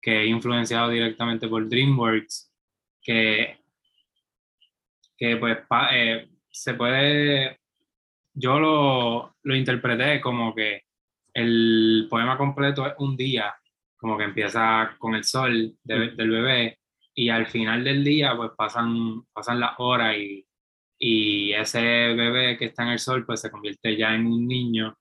que 0.00 0.22
es 0.22 0.28
influenciado 0.30 0.88
directamente 0.88 1.48
por 1.48 1.68
DreamWorks, 1.68 2.50
que, 3.02 3.58
que 5.18 5.36
pues 5.36 5.58
eh, 5.92 6.31
se 6.52 6.74
puede, 6.74 7.60
yo 8.34 8.60
lo, 8.60 9.36
lo 9.42 9.56
interpreté 9.56 10.20
como 10.20 10.54
que 10.54 10.82
el 11.34 12.06
poema 12.10 12.36
completo 12.36 12.86
es 12.86 12.94
un 12.98 13.16
día 13.16 13.54
como 14.02 14.18
que 14.18 14.24
empieza 14.24 14.96
con 14.98 15.14
el 15.14 15.22
sol 15.22 15.76
del 15.84 16.30
bebé 16.30 16.80
y 17.14 17.28
al 17.28 17.46
final 17.46 17.84
del 17.84 18.02
día 18.02 18.36
pues 18.36 18.50
pasan, 18.56 19.22
pasan 19.32 19.60
las 19.60 19.74
horas 19.78 20.16
y, 20.18 20.44
y, 20.98 21.52
ese 21.52 21.80
bebé 21.80 22.58
que 22.58 22.66
está 22.66 22.82
en 22.82 22.88
el 22.90 22.98
sol 22.98 23.24
pues 23.24 23.40
se 23.40 23.50
convierte 23.50 23.96
ya 23.96 24.12
en 24.12 24.26
un 24.26 24.48
niño, 24.48 24.98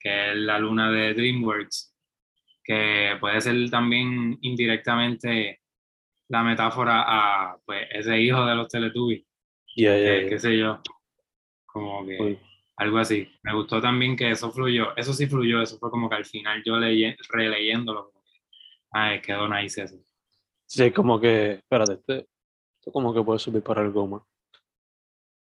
que 0.00 0.32
es 0.32 0.36
la 0.36 0.58
luna 0.58 0.90
de 0.90 1.14
DreamWorks, 1.14 1.94
que 2.64 3.16
puede 3.20 3.40
ser 3.40 3.70
también 3.70 4.36
indirectamente 4.40 5.60
la 6.28 6.42
metáfora 6.42 7.04
a 7.06 7.56
pues 7.64 7.86
ese 7.92 8.20
hijo 8.20 8.44
de 8.44 8.56
los 8.56 8.68
Teletubbies, 8.68 9.24
yeah, 9.74 10.28
qué 10.28 10.38
sé 10.38 10.56
yo, 10.58 10.80
como 11.66 12.06
que 12.06 12.38
algo 12.76 12.98
así. 12.98 13.28
Me 13.42 13.54
gustó 13.54 13.80
también 13.80 14.16
que 14.16 14.30
eso 14.30 14.50
fluyó, 14.50 14.96
eso 14.96 15.12
sí 15.12 15.26
fluyó, 15.26 15.62
eso 15.62 15.78
fue 15.78 15.90
como 15.90 16.08
que 16.08 16.16
al 16.16 16.24
final 16.24 16.62
yo 16.64 16.78
leí, 16.78 17.14
releyéndolo 17.28 18.12
Ay, 18.96 19.20
quedó 19.20 19.48
nice 19.48 19.82
eso. 19.82 19.96
Sí, 20.66 20.92
como 20.92 21.20
que, 21.20 21.54
espérate, 21.54 21.94
este, 21.94 22.28
esto 22.78 22.92
como 22.92 23.12
que 23.12 23.22
puede 23.22 23.40
subir 23.40 23.60
para 23.60 23.82
el 23.82 23.90
goma. 23.90 24.24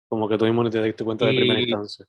Como 0.08 0.28
que 0.28 0.36
tú 0.36 0.44
mismo 0.44 0.68
te 0.68 0.82
diste 0.82 1.04
cuenta 1.04 1.24
de 1.24 1.32
primera 1.32 1.60
instancia. 1.60 2.04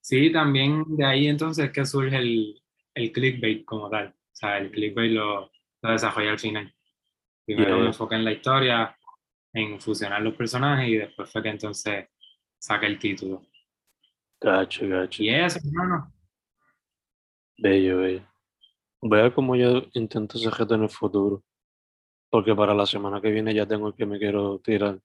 Sí, 0.00 0.30
también 0.30 0.84
de 0.96 1.04
ahí 1.04 1.26
entonces 1.26 1.72
que 1.72 1.84
surge 1.84 2.16
el, 2.16 2.62
el 2.94 3.10
clickbait 3.10 3.64
como 3.64 3.90
tal. 3.90 4.08
O 4.08 4.34
sea, 4.34 4.58
el 4.58 4.70
clickbait 4.70 5.10
lo, 5.10 5.50
lo 5.82 5.90
desarrolla 5.90 6.30
al 6.32 6.38
final. 6.38 6.72
Primero 7.44 7.80
me 7.80 7.86
enfoca 7.86 8.14
en 8.14 8.24
la 8.24 8.32
historia, 8.32 8.96
en 9.52 9.80
fusionar 9.80 10.22
los 10.22 10.34
personajes 10.34 10.88
y 10.88 10.96
después 10.96 11.30
fue 11.30 11.42
que 11.42 11.50
entonces 11.50 12.08
saca 12.58 12.86
el 12.86 12.98
título. 12.98 13.42
Gacho, 14.40 14.88
gacho. 14.88 15.22
Y 15.22 15.30
eso, 15.30 15.58
hermano. 15.58 16.12
Bello, 17.58 17.98
bello. 17.98 18.26
Voy 19.00 19.18
a 19.18 19.22
ver 19.24 19.34
cómo 19.34 19.56
yo 19.56 19.82
intento 19.92 20.38
ese 20.38 20.50
reto 20.50 20.74
en 20.74 20.84
el 20.84 20.88
futuro. 20.88 21.42
Porque 22.30 22.54
para 22.54 22.74
la 22.74 22.86
semana 22.86 23.20
que 23.20 23.30
viene 23.30 23.54
ya 23.54 23.66
tengo 23.66 23.88
el 23.88 23.94
que 23.94 24.06
me 24.06 24.18
quiero 24.18 24.58
tirar. 24.60 24.98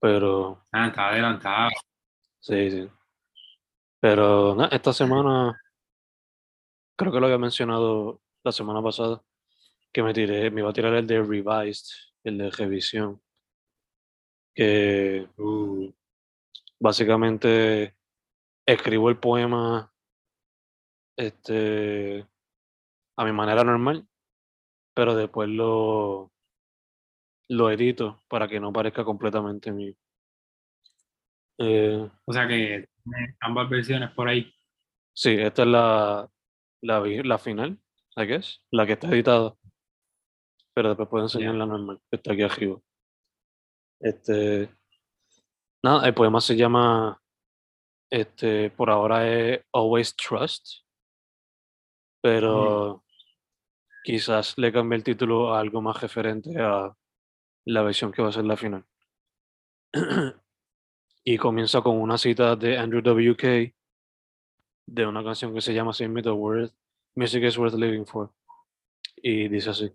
Pero. 0.00 0.64
Ah, 0.72 0.88
está 0.88 1.08
adelantado. 1.10 1.70
Sí, 2.40 2.70
sí. 2.70 2.88
Pero 4.00 4.54
no, 4.54 4.64
esta 4.66 4.92
semana. 4.92 5.60
Creo 6.96 7.12
que 7.12 7.20
lo 7.20 7.26
había 7.26 7.38
mencionado 7.38 8.20
la 8.42 8.52
semana 8.52 8.82
pasada. 8.82 9.22
Que 9.92 10.02
me 10.02 10.14
tiré, 10.14 10.50
me 10.50 10.60
iba 10.60 10.70
a 10.70 10.72
tirar 10.72 10.94
el 10.94 11.06
de 11.06 11.22
Revised, 11.22 12.11
el 12.24 12.38
de 12.38 12.50
revisión. 12.50 13.20
Que. 14.54 15.28
Uh, 15.36 15.92
básicamente. 16.80 17.96
Escribo 18.66 19.10
el 19.10 19.18
poema. 19.18 19.92
Este 21.16 22.26
a 23.16 23.24
mi 23.24 23.32
manera 23.32 23.64
normal, 23.64 24.06
pero 24.94 25.14
después 25.14 25.48
lo, 25.48 26.32
lo 27.48 27.70
edito 27.70 28.22
para 28.28 28.48
que 28.48 28.60
no 28.60 28.72
parezca 28.72 29.04
completamente 29.04 29.72
mío. 29.72 29.94
Eh, 31.58 32.08
o 32.24 32.32
sea 32.32 32.48
que 32.48 32.88
ambas 33.40 33.68
versiones 33.68 34.10
por 34.12 34.28
ahí. 34.28 34.52
Sí, 35.14 35.36
esta 35.38 35.62
es 35.62 35.68
la, 35.68 36.30
la, 36.80 37.00
la 37.00 37.38
final, 37.38 37.78
I 38.16 38.24
guess, 38.24 38.64
la 38.70 38.86
que 38.86 38.92
está 38.92 39.08
editada. 39.08 39.54
Pero 40.74 40.88
después 40.88 41.08
puedo 41.08 41.24
enseñar 41.24 41.54
la 41.54 41.66
normal, 41.66 42.00
que 42.10 42.16
está 42.16 42.32
aquí 42.32 42.42
arriba. 42.42 42.80
Este. 44.00 44.70
Nada, 45.82 46.06
el 46.06 46.14
poema 46.14 46.40
se 46.40 46.56
llama. 46.56 47.20
Este, 48.10 48.70
por 48.70 48.90
ahora 48.90 49.28
es 49.28 49.64
Always 49.72 50.14
Trust. 50.16 50.82
Pero 52.22 53.02
quizás 54.04 54.56
le 54.58 54.72
cambie 54.72 54.96
el 54.96 55.04
título 55.04 55.54
a 55.54 55.60
algo 55.60 55.80
más 55.80 56.00
referente 56.00 56.60
a 56.60 56.94
la 57.64 57.82
versión 57.82 58.12
que 58.12 58.22
va 58.22 58.28
a 58.28 58.32
ser 58.32 58.44
la 58.44 58.56
final. 58.56 58.84
y 61.24 61.38
comienza 61.38 61.80
con 61.82 62.00
una 62.00 62.18
cita 62.18 62.56
de 62.56 62.78
Andrew 62.78 63.02
W.K. 63.02 63.72
de 64.86 65.06
una 65.06 65.22
canción 65.22 65.54
que 65.54 65.60
se 65.60 65.74
llama 65.74 65.92
Same 65.92 66.10
Me 66.10 66.22
the 66.22 66.30
Worth, 66.30 66.72
Music 67.14 67.44
is 67.44 67.58
Worth 67.58 67.74
Living 67.74 68.04
For. 68.04 68.32
Y 69.16 69.48
dice 69.48 69.70
así. 69.70 69.92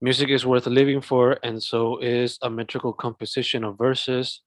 Music 0.00 0.28
is 0.30 0.46
worth 0.46 0.66
living 0.66 1.00
for, 1.00 1.38
and 1.42 1.62
so 1.62 1.98
is 1.98 2.38
a 2.42 2.50
metrical 2.50 2.92
composition 2.92 3.64
of 3.64 3.76
verses, 3.76 4.42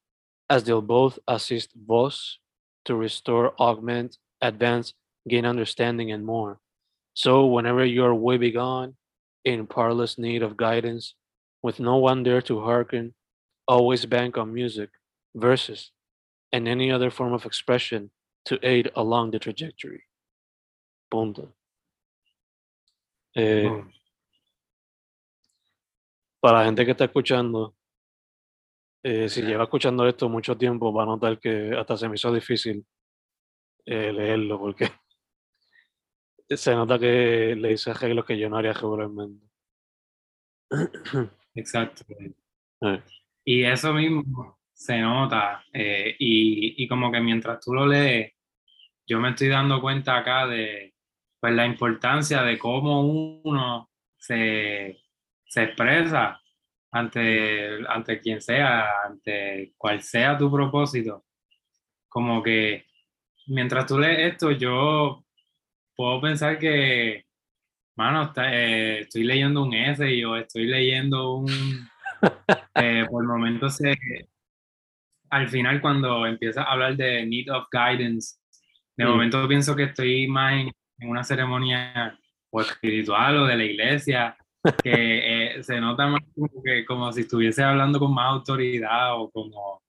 as 0.49 0.63
they'll 0.63 0.81
both 0.81 1.19
assist 1.27 1.71
voice 1.75 2.37
to 2.85 2.95
restore, 2.95 3.53
augment, 3.59 4.17
advance, 4.41 4.93
gain 5.27 5.45
understanding, 5.45 6.11
and 6.11 6.25
more. 6.25 6.59
So, 7.13 7.45
whenever 7.45 7.85
you 7.85 8.05
are 8.05 8.15
way 8.15 8.37
begone, 8.37 8.95
in 9.43 9.67
parlous 9.67 10.17
need 10.17 10.41
of 10.41 10.55
guidance, 10.55 11.15
with 11.61 11.79
no 11.79 11.97
one 11.97 12.23
there 12.23 12.41
to 12.43 12.61
hearken, 12.61 13.13
always 13.67 14.05
bank 14.05 14.37
on 14.37 14.53
music, 14.53 14.89
verses, 15.35 15.91
and 16.51 16.67
any 16.67 16.91
other 16.91 17.11
form 17.11 17.33
of 17.33 17.45
expression 17.45 18.11
to 18.45 18.59
aid 18.63 18.89
along 18.95 19.31
the 19.31 19.39
trajectory. 19.39 20.03
Punto. 21.09 21.53
Eh, 23.35 23.69
para 26.41 26.59
la 26.59 26.65
gente 26.65 26.83
que 26.83 26.91
está 26.91 27.05
escuchando, 27.05 27.75
eh, 29.03 29.29
si 29.29 29.43
lleva 29.43 29.63
escuchando 29.63 30.07
esto 30.07 30.27
mucho 30.27 30.57
tiempo, 30.57 30.91
va 30.91 31.03
a 31.03 31.05
notar 31.05 31.39
que 31.39 31.73
hasta 31.77 31.95
se 31.95 32.09
me 32.09 32.15
hizo 32.15 32.33
difícil 32.33 32.85
eh, 33.85 34.11
leerlo 34.11 34.59
porque 34.59 34.89
se 36.49 36.75
nota 36.75 36.99
que 36.99 37.55
le 37.55 37.73
hice 37.73 37.91
arreglos 37.91 38.25
que 38.25 38.37
yo 38.37 38.49
no 38.49 38.57
haría 38.57 38.73
regularmente. 38.73 39.45
Exacto. 41.55 42.03
Eh. 42.81 43.01
Y 43.45 43.63
eso 43.63 43.93
mismo, 43.93 44.59
se 44.73 44.99
nota 44.99 45.63
y, 45.73 46.83
y, 46.83 46.87
como 46.87 47.11
que 47.11 47.19
mientras 47.19 47.59
tú 47.63 47.73
lo 47.73 47.85
lees, 47.85 48.33
yo 49.05 49.19
me 49.19 49.29
estoy 49.29 49.49
dando 49.49 49.79
cuenta 49.79 50.17
acá 50.17 50.47
de 50.47 50.95
pues, 51.39 51.53
la 51.53 51.65
importancia 51.67 52.41
de 52.43 52.57
cómo 52.57 53.01
uno 53.43 53.91
se, 54.17 55.00
se 55.51 55.63
expresa 55.63 56.41
ante, 56.93 57.85
ante 57.89 58.21
quien 58.21 58.41
sea, 58.41 58.85
ante 59.05 59.73
cual 59.77 60.01
sea 60.01 60.37
tu 60.37 60.49
propósito. 60.49 61.25
Como 62.07 62.41
que 62.41 62.85
mientras 63.47 63.85
tú 63.85 63.99
lees 63.99 64.31
esto, 64.31 64.51
yo 64.51 65.25
puedo 65.93 66.21
pensar 66.21 66.57
que, 66.57 67.25
mano, 67.97 68.31
eh, 68.37 68.99
estoy 69.01 69.25
leyendo 69.25 69.63
un 69.63 69.73
essay 69.73 70.23
o 70.23 70.37
estoy 70.37 70.65
leyendo 70.67 71.35
un... 71.35 71.47
Eh, 72.75 73.05
por 73.09 73.25
momentos, 73.25 73.77
se, 73.77 73.97
al 75.31 75.49
final 75.49 75.81
cuando 75.81 76.25
empieza 76.25 76.61
a 76.61 76.71
hablar 76.71 76.95
de 76.95 77.25
need 77.25 77.49
of 77.51 77.67
guidance, 77.71 78.37
de 78.95 79.05
mm. 79.05 79.09
momento 79.09 79.47
pienso 79.47 79.75
que 79.75 79.83
estoy 79.83 80.27
más 80.27 80.53
en, 80.53 80.71
una 81.09 81.23
ceremonia 81.23 82.17
o 82.51 82.61
espiritual 82.61 83.37
o 83.37 83.45
de 83.47 83.57
la 83.57 83.63
iglesia, 83.63 84.37
que 84.83 85.55
eh, 85.57 85.63
se 85.63 85.79
nota 85.79 86.07
más 86.07 86.21
como, 86.35 86.61
que, 86.63 86.85
como 86.85 87.11
si 87.11 87.21
estuviese 87.21 87.63
hablando 87.63 87.99
con 87.99 88.13
más 88.13 88.31
autoridad 88.31 89.19
o 89.19 89.29
como, 89.31 89.81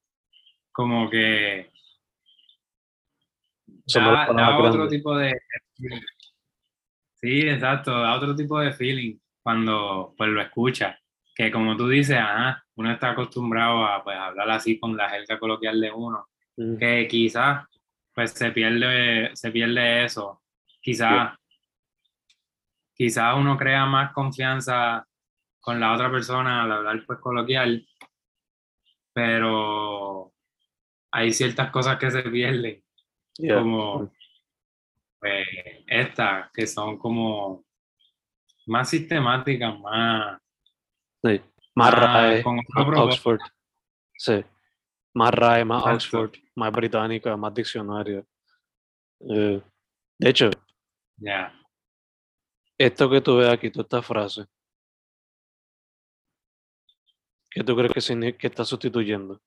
como 0.71 1.09
que 1.09 1.71
da, 3.85 4.57
otro 4.57 4.87
tipo 4.87 5.15
de... 5.17 5.33
Sí, 7.15 7.41
exacto, 7.41 7.91
da 7.91 8.15
otro 8.15 8.35
tipo 8.35 8.59
de 8.59 8.73
feeling 8.73 9.17
cuando 9.41 10.13
pues 10.17 10.29
lo 10.29 10.41
escucha. 10.41 10.99
Que 11.35 11.51
como 11.51 11.75
tú 11.75 11.87
dices, 11.87 12.19
uno 12.75 12.91
está 12.91 13.11
acostumbrado 13.11 13.85
a 13.85 14.03
pues, 14.03 14.17
hablar 14.17 14.51
así 14.51 14.79
con 14.79 14.95
la 14.95 15.09
jerga 15.09 15.39
coloquial 15.39 15.79
de 15.81 15.91
uno, 15.91 16.27
mm. 16.57 16.77
que 16.77 17.07
quizás 17.07 17.65
pues 18.13 18.31
se 18.31 18.51
pierde, 18.51 19.31
se 19.35 19.51
pierde 19.51 20.05
eso. 20.05 20.41
Quizás 20.81 21.33
quizás 22.95 23.35
uno 23.37 23.57
crea 23.57 23.85
más 23.85 24.11
confianza 24.13 25.07
con 25.59 25.79
la 25.79 25.93
otra 25.93 26.11
persona 26.11 26.63
al 26.63 26.71
hablar 26.71 27.03
pues 27.05 27.19
coloquial, 27.19 27.87
pero 29.13 30.33
hay 31.11 31.31
ciertas 31.31 31.71
cosas 31.71 31.97
que 31.97 32.11
se 32.11 32.23
pierden 32.23 32.83
como 33.49 34.11
pues, 35.19 35.47
estas, 35.87 36.51
que 36.51 36.67
son 36.67 36.97
como 36.97 37.63
más 38.67 38.89
sistemáticas, 38.89 39.79
más... 39.79 40.39
Sí, 41.23 41.41
más, 41.75 41.93
RAE, 41.93 42.43
Oxford. 42.75 43.39
Sí, 44.17 44.43
más 45.13 45.31
RAE, 45.33 45.65
más 45.65 45.85
Oxford, 45.85 46.31
más 46.55 46.71
británica, 46.71 47.37
más 47.37 47.53
diccionario. 47.53 48.25
Eh, 49.21 49.61
de 50.19 50.29
hecho, 50.29 50.49
esto 52.85 53.09
que 53.09 53.21
tú 53.21 53.37
ves 53.37 53.49
aquí, 53.49 53.69
toda 53.71 53.83
esta 53.83 54.01
frase, 54.01 54.45
¿qué 57.49 57.63
tú 57.63 57.75
crees 57.75 58.07
que, 58.07 58.37
que 58.37 58.47
está 58.47 58.65
sustituyendo? 58.65 59.41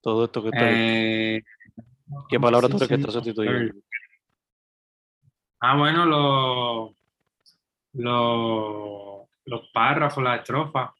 Todo 0.00 0.24
esto 0.24 0.42
que 0.42 0.48
está 0.48 0.70
eh, 0.70 1.42
¿Qué 2.28 2.38
palabra 2.38 2.68
tú 2.68 2.76
crees 2.76 2.88
que 2.88 2.94
está 2.96 3.10
sustituyendo? 3.10 3.74
Ah, 5.60 5.76
bueno, 5.78 6.04
los 6.04 6.94
lo, 7.94 9.28
los 9.44 9.68
párrafos, 9.72 10.22
las 10.22 10.40
estrofas 10.40 10.90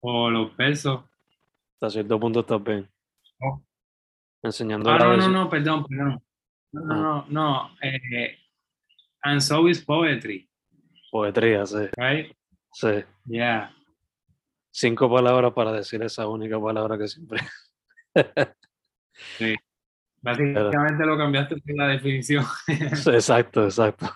o 0.00 0.30
los 0.30 0.56
versos. 0.56 1.02
Hasta 1.74 1.90
cierto 1.90 2.18
punto 2.18 2.40
estás 2.40 2.62
bien. 2.62 2.88
Oh. 3.40 3.60
Enseñando 4.42 4.90
ah, 4.90 4.98
no, 4.98 5.16
no, 5.16 5.28
no, 5.28 5.48
perdón, 5.50 5.84
perdón. 5.86 6.22
No, 6.72 6.82
no, 6.82 7.02
no, 7.02 7.24
no. 7.30 7.70
Eh, 7.82 8.36
and 9.24 9.42
so 9.42 9.68
is 9.68 9.84
poetry. 9.84 10.48
Poetría, 11.12 11.66
sí. 11.66 11.88
Right? 11.96 12.34
Sí. 12.72 13.04
Yeah 13.26 13.70
cinco 14.70 15.10
palabras 15.10 15.52
para 15.52 15.72
decir 15.72 16.02
esa 16.02 16.26
única 16.28 16.60
palabra 16.60 16.96
que 16.96 17.08
siempre. 17.08 17.40
sí. 19.38 19.54
Básicamente 20.22 21.06
lo 21.06 21.16
cambiaste 21.16 21.56
en 21.66 21.76
la 21.76 21.88
definición. 21.88 22.44
exacto, 22.68 23.64
exacto. 23.64 24.06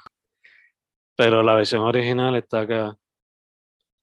Pero 1.16 1.42
la 1.42 1.54
versión 1.54 1.80
original 1.80 2.36
está 2.36 2.60
acá. 2.60 2.94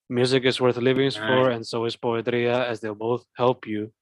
Music 0.09 0.45
is 0.45 0.59
worth 0.59 0.77
living 0.77 1.11
for, 1.11 1.51
and 1.51 1.63
so 1.63 1.85
is 1.85 1.95
poetria, 1.95 2.67
as 2.67 2.81
they'll 2.81 2.95
both 2.95 3.23
help 3.37 3.67
you 3.67 3.93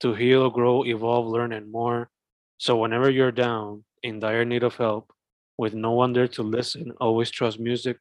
to 0.00 0.14
heal, 0.14 0.50
grow, 0.50 0.84
evolve, 0.84 1.28
learn, 1.28 1.52
and 1.52 1.72
more. 1.72 2.10
So 2.58 2.76
whenever 2.76 3.10
you're 3.10 3.32
down, 3.32 3.84
in 4.06 4.20
dire 4.20 4.44
need 4.44 4.62
of 4.62 4.76
help, 4.76 5.12
with 5.58 5.74
no 5.74 5.92
one 5.92 6.12
there 6.12 6.28
to 6.28 6.42
listen, 6.42 6.92
always 7.00 7.30
trust 7.30 7.58
music, 7.58 7.98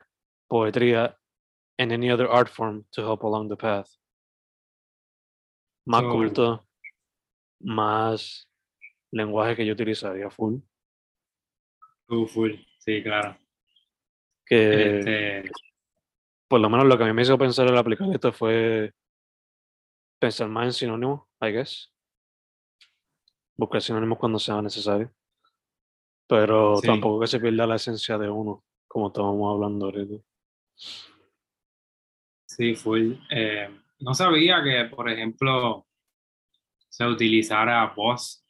poetria, 0.52 1.14
and 1.80 1.92
any 1.92 2.10
other 2.12 2.28
art 2.30 2.48
form 2.48 2.86
to 2.92 3.02
help 3.02 3.24
along 3.24 3.50
the 3.50 3.58
path. 3.58 3.90
Más 5.88 6.04
culto, 6.04 6.66
más 7.64 8.48
lenguaje 9.12 9.56
que 9.56 9.66
yo 9.66 9.74
utilizaría 9.74 10.30
full. 10.32 10.62
Uh, 12.10 12.28
full, 12.28 12.52
sí, 12.80 13.04
claro. 13.04 13.38
Que 14.46 15.00
este 15.00 15.52
por 16.48 16.60
lo 16.62 16.70
menos 16.70 16.86
lo 16.86 16.98
que 16.98 17.04
a 17.04 17.08
mí 17.08 17.14
me 17.14 17.24
hizo 17.24 17.38
pensar 17.38 17.68
al 17.68 17.78
aplicar 17.78 18.08
esto 18.14 18.32
fue 18.32 18.94
pensar 20.20 20.48
más 20.48 20.66
en 20.68 20.74
sinónimos, 20.74 21.22
I 21.42 21.52
guess. 21.52 21.92
Buscar 23.58 23.82
sinónimos 23.82 24.20
cuando 24.20 24.38
sea 24.38 24.62
necesario. 24.62 25.12
Pero 26.28 26.80
tampoco 26.82 27.22
que 27.22 27.28
se 27.28 27.40
pierda 27.40 27.68
la 27.68 27.76
esencia 27.76 28.18
de 28.18 28.30
uno, 28.30 28.64
como 28.88 29.08
estábamos 29.08 29.54
hablando 29.54 29.86
ahorita. 29.86 30.24
Sí, 32.48 32.76
full. 32.76 33.14
Eh, 33.30 33.70
no 34.00 34.14
sabía 34.14 34.64
que, 34.64 34.86
por 34.86 35.10
ejemplo, 35.10 35.86
se 36.90 37.06
utilizara 37.06 37.94
voz 37.96 38.46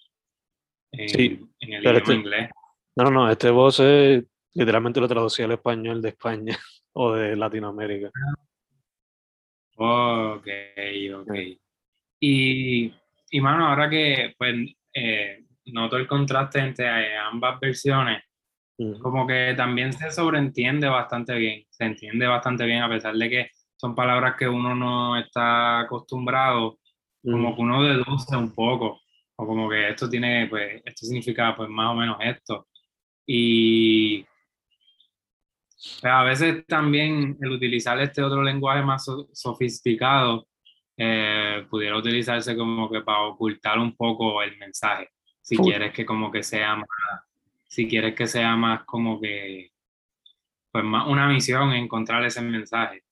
en, 0.92 1.50
en 1.60 1.74
el 1.74 1.82
idioma 1.82 1.98
este 1.98 2.14
inglés. 2.14 2.50
No, 2.96 3.12
no, 3.12 3.30
este 3.30 3.50
voz 3.50 3.80
es, 3.80 4.24
literalmente 4.54 5.00
lo 5.00 5.08
traducí 5.08 5.44
al 5.44 5.52
español 5.52 6.02
de 6.02 6.10
España 6.10 6.58
o 6.94 7.14
de 7.14 7.36
Latinoamérica. 7.36 8.12
Ok, 9.78 10.48
ok. 11.16 11.34
Y, 12.22 12.94
y 13.30 13.42
mano, 13.42 13.68
ahora 13.68 13.90
que 13.90 14.34
pues 14.38 14.56
eh, 14.94 15.45
noto 15.68 15.98
el 15.98 16.08
contraste 16.08 16.60
entre 16.60 17.18
ambas 17.18 17.60
versiones, 17.60 18.24
como 19.02 19.26
que 19.26 19.54
también 19.56 19.94
se 19.94 20.12
sobreentiende 20.12 20.88
bastante 20.88 21.36
bien, 21.36 21.66
se 21.70 21.86
entiende 21.86 22.28
bastante 22.28 22.66
bien 22.66 22.82
a 22.82 22.90
pesar 22.90 23.16
de 23.16 23.30
que 23.30 23.50
son 23.76 23.96
palabras 23.96 24.36
que 24.38 24.48
uno 24.48 24.76
no 24.76 25.18
está 25.18 25.82
acostumbrado, 25.82 26.80
como 27.24 27.56
que 27.56 27.62
uno 27.62 27.84
deduce 27.84 28.36
un 28.36 28.54
poco, 28.54 29.02
o 29.36 29.46
como 29.46 29.70
que 29.70 29.90
esto 29.90 30.10
tiene, 30.10 30.48
pues, 30.48 30.82
esto 30.86 31.06
significa 31.06 31.56
pues 31.56 31.70
más 31.70 31.92
o 31.92 31.96
menos 31.96 32.18
esto. 32.22 32.68
Y 33.26 34.24
pues, 36.02 36.04
a 36.04 36.24
veces 36.24 36.66
también 36.68 37.38
el 37.42 37.52
utilizar 37.52 38.00
este 38.02 38.22
otro 38.24 38.44
lenguaje 38.44 38.84
más 38.84 39.06
sofisticado 39.34 40.48
eh, 40.98 41.66
pudiera 41.70 41.98
utilizarse 41.98 42.56
como 42.56 42.90
que 42.90 43.02
para 43.02 43.22
ocultar 43.24 43.78
un 43.80 43.96
poco 43.96 44.42
el 44.42 44.58
mensaje, 44.58 45.10
si 45.46 45.58
quieres 45.58 45.94
que 45.94 46.08
como 46.08 46.32
que 46.32 46.42
sea 46.42 46.76
más, 46.76 46.88
si 47.68 47.88
quieres 47.88 48.16
que 48.16 48.26
sea 48.26 48.56
más 48.56 48.84
como 48.84 49.22
que, 49.22 49.70
pues 50.72 50.84
más 50.84 51.08
una 51.08 51.28
misión 51.28 51.72
encontrar 51.72 52.26
ese 52.26 52.42
mensaje. 52.42 53.04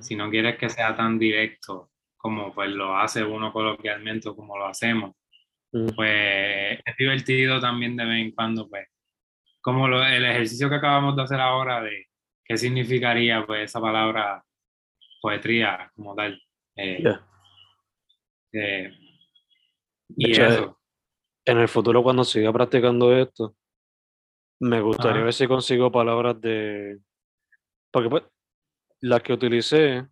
Si 0.00 0.16
no 0.16 0.28
quieres 0.28 0.56
que 0.56 0.68
sea 0.68 0.96
tan 0.96 1.16
directo 1.16 1.90
como 2.16 2.52
pues 2.52 2.70
lo 2.70 2.96
hace 2.96 3.22
uno 3.22 3.52
coloquialmente 3.52 4.28
o 4.28 4.34
como 4.34 4.58
lo 4.58 4.66
hacemos, 4.66 5.14
pues 5.70 6.80
es 6.84 6.96
divertido 6.98 7.60
también 7.60 7.94
de 7.94 8.04
vez 8.04 8.20
en 8.20 8.32
cuando, 8.32 8.68
pues, 8.68 8.88
como 9.60 9.86
lo, 9.86 10.04
el 10.04 10.24
ejercicio 10.24 10.68
que 10.68 10.76
acabamos 10.76 11.14
de 11.14 11.22
hacer 11.22 11.40
ahora 11.40 11.82
de 11.82 12.06
qué 12.44 12.56
significaría 12.56 13.46
pues 13.46 13.70
esa 13.70 13.80
palabra 13.80 14.44
poetría 15.22 15.92
como 15.94 16.16
tal. 16.16 16.42
Eh, 16.74 17.04
eh, 18.54 18.92
y 20.16 20.32
eso. 20.32 20.76
En 21.46 21.58
el 21.58 21.68
futuro 21.68 22.02
cuando 22.02 22.24
siga 22.24 22.52
practicando 22.52 23.16
esto, 23.16 23.54
me 24.60 24.80
gustaría 24.80 25.22
ver 25.22 25.32
si 25.32 25.46
consigo 25.46 25.92
palabras 25.92 26.40
de... 26.40 27.00
Porque 27.92 28.10
pues, 28.10 28.24
las 29.00 29.22
que 29.22 29.32
utilicé 29.32 30.06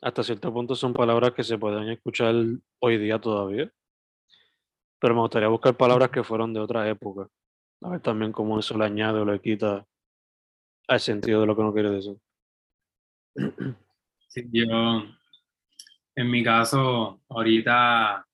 hasta 0.00 0.24
cierto 0.24 0.52
punto 0.52 0.74
son 0.74 0.92
palabras 0.92 1.32
que 1.32 1.44
se 1.44 1.56
pueden 1.56 1.88
escuchar 1.88 2.34
hoy 2.80 2.98
día 2.98 3.20
todavía. 3.20 3.70
Pero 4.98 5.14
me 5.14 5.20
gustaría 5.20 5.48
buscar 5.48 5.76
palabras 5.76 6.10
que 6.10 6.24
fueron 6.24 6.52
de 6.52 6.60
otra 6.60 6.88
época. 6.88 7.28
A 7.82 7.90
ver 7.90 8.00
también 8.00 8.32
cómo 8.32 8.58
eso 8.58 8.76
le 8.76 8.84
añade 8.84 9.20
o 9.20 9.24
le 9.24 9.40
quita 9.40 9.86
al 10.88 11.00
sentido 11.00 11.40
de 11.40 11.46
lo 11.46 11.54
que 11.54 11.60
uno 11.62 11.72
quiere 11.72 11.90
decir. 11.90 12.16
Sí, 14.28 14.48
yo, 14.50 15.04
en 16.14 16.30
mi 16.30 16.42
caso, 16.42 17.20
ahorita, 17.28 18.26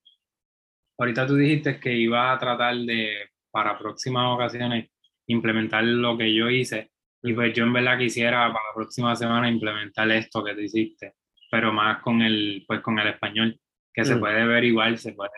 ahorita 0.99 1.27
tú 1.27 1.37
dijiste 1.37 1.79
que 1.79 1.95
iba 1.95 2.33
a 2.33 2.39
tratar 2.39 2.77
de, 2.77 3.31
para 3.51 3.79
próximas 3.79 4.35
ocasiones, 4.35 4.91
implementar 5.27 5.85
lo 5.85 6.19
que 6.19 6.35
yo 6.35 6.51
hice. 6.51 6.91
Y 7.23 7.33
pues 7.33 7.55
yo 7.55 7.65
en 7.65 7.73
verdad 7.73 7.99
quisiera 7.99 8.53
para 8.53 8.69
la 8.69 8.75
próxima 8.75 9.17
semana 9.17 9.49
implementar 9.49 10.11
esto 10.11 10.45
que 10.45 10.55
tú 10.55 10.61
hiciste, 10.61 11.15
pero 11.51 11.73
más 11.73 12.03
con 12.03 12.23
el, 12.23 12.65
pues 12.67 12.81
con 12.81 12.99
el 12.99 13.09
español, 13.09 13.59
que 13.93 14.05
se 14.05 14.17
mm. 14.17 14.21
puede 14.21 14.47
ver 14.47 14.65
igual, 14.65 14.99
se 14.99 15.13
puede 15.13 15.31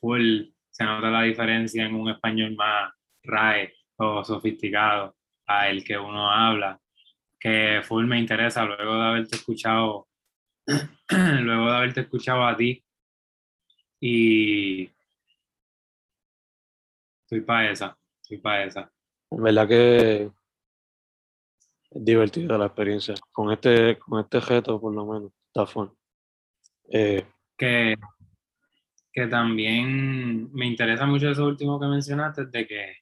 full, 0.00 0.42
se 0.70 0.84
nota 0.84 1.10
la 1.10 1.22
diferencia 1.22 1.84
en 1.84 1.94
un 1.94 2.10
español 2.10 2.54
más 2.54 2.92
RAE 3.22 3.72
o 3.96 4.24
sofisticado 4.24 5.16
a 5.46 5.68
el 5.68 5.84
que 5.84 5.96
uno 5.96 6.30
habla, 6.30 6.78
que 7.38 7.80
full 7.82 8.06
me 8.06 8.18
interesa 8.18 8.64
luego 8.64 8.96
de 8.96 9.04
haberte 9.04 9.36
escuchado, 9.36 10.08
luego 11.08 11.70
de 11.70 11.76
haberte 11.76 12.00
escuchado 12.00 12.46
a 12.46 12.56
ti 12.56 12.85
y 14.00 14.90
estoy 17.22 17.40
para 17.40 17.70
esa, 17.70 17.98
estoy 18.22 18.38
para 18.38 18.64
esa. 18.64 18.92
En 19.30 19.42
verdad 19.42 19.68
que 19.68 20.30
es 21.90 22.04
divertida 22.04 22.58
la 22.58 22.66
experiencia. 22.66 23.14
Con 23.32 23.52
este, 23.52 23.98
con 23.98 24.20
este 24.20 24.40
reto, 24.40 24.80
por 24.80 24.94
lo 24.94 25.06
menos, 25.06 25.32
está 25.48 25.66
fun. 25.66 25.92
Eh, 26.88 27.24
que, 27.56 27.96
que 29.12 29.26
también 29.26 30.52
me 30.52 30.66
interesa 30.66 31.06
mucho 31.06 31.30
eso 31.30 31.46
último 31.46 31.80
que 31.80 31.86
mencionaste, 31.86 32.46
de 32.46 32.66
que 32.66 32.96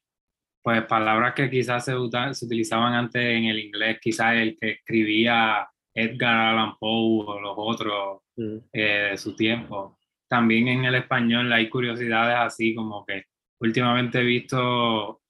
pues 0.62 0.82
palabras 0.86 1.34
que 1.34 1.50
quizás 1.50 1.84
se, 1.84 1.92
se 2.32 2.44
utilizaban 2.46 2.94
antes 2.94 3.22
en 3.22 3.44
el 3.44 3.58
inglés, 3.58 3.98
quizás 4.00 4.34
el 4.36 4.56
que 4.58 4.70
escribía 4.70 5.68
Edgar 5.92 6.34
Allan 6.34 6.78
Poe 6.78 7.24
o 7.26 7.38
los 7.38 7.54
otros 7.54 8.22
mm. 8.36 8.56
eh, 8.72 9.08
de 9.10 9.16
su 9.18 9.36
tiempo. 9.36 9.98
También 10.28 10.68
en 10.68 10.84
el 10.84 10.94
español 10.96 11.52
hay 11.52 11.68
curiosidades 11.68 12.36
así 12.36 12.74
como 12.74 13.04
que 13.04 13.24
últimamente 13.60 14.20
he 14.20 14.24
visto 14.24 15.20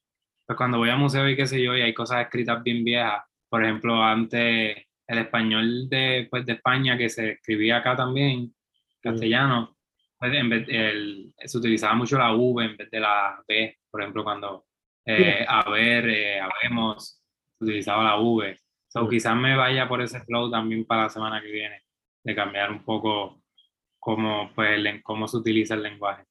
pues 0.46 0.56
cuando 0.56 0.78
voy 0.78 0.90
a 0.90 0.96
museo 0.96 1.28
y 1.28 1.36
qué 1.36 1.46
sé 1.46 1.62
yo, 1.62 1.76
y 1.76 1.80
hay 1.80 1.94
cosas 1.94 2.22
escritas 2.22 2.62
bien 2.62 2.84
viejas, 2.84 3.24
por 3.48 3.64
ejemplo, 3.64 4.02
antes 4.02 4.76
el 5.06 5.18
español 5.18 5.88
de, 5.88 6.28
pues, 6.30 6.44
de 6.46 6.54
España 6.54 6.98
que 6.98 7.08
se 7.08 7.32
escribía 7.32 7.78
acá 7.78 7.96
también, 7.96 8.54
castellano, 9.00 9.76
pues, 10.18 10.34
en 10.34 10.50
vez, 10.50 10.66
el, 10.68 11.32
se 11.38 11.58
utilizaba 11.58 11.94
mucho 11.94 12.18
la 12.18 12.32
V 12.32 12.64
en 12.64 12.76
vez 12.76 12.90
de 12.90 13.00
la 13.00 13.42
B, 13.46 13.78
por 13.90 14.02
ejemplo, 14.02 14.24
cuando 14.24 14.66
eh, 15.06 15.44
a 15.46 15.68
ver, 15.70 16.08
eh, 16.08 16.40
habemos, 16.40 17.22
se 17.58 17.64
utilizaba 17.64 18.04
la 18.04 18.16
V. 18.18 18.58
So, 18.88 19.08
quizás 19.08 19.36
me 19.36 19.56
vaya 19.56 19.88
por 19.88 20.00
ese 20.02 20.20
flow 20.20 20.50
también 20.50 20.84
para 20.84 21.04
la 21.04 21.10
semana 21.10 21.40
que 21.42 21.50
viene, 21.50 21.82
de 22.22 22.34
cambiar 22.34 22.70
un 22.70 22.84
poco 22.84 23.42
cómo, 24.04 24.50
pues, 24.54 25.02
cómo 25.02 25.26
se 25.26 25.38
utiliza 25.38 25.74
el 25.74 25.82
lenguaje. 25.82 26.24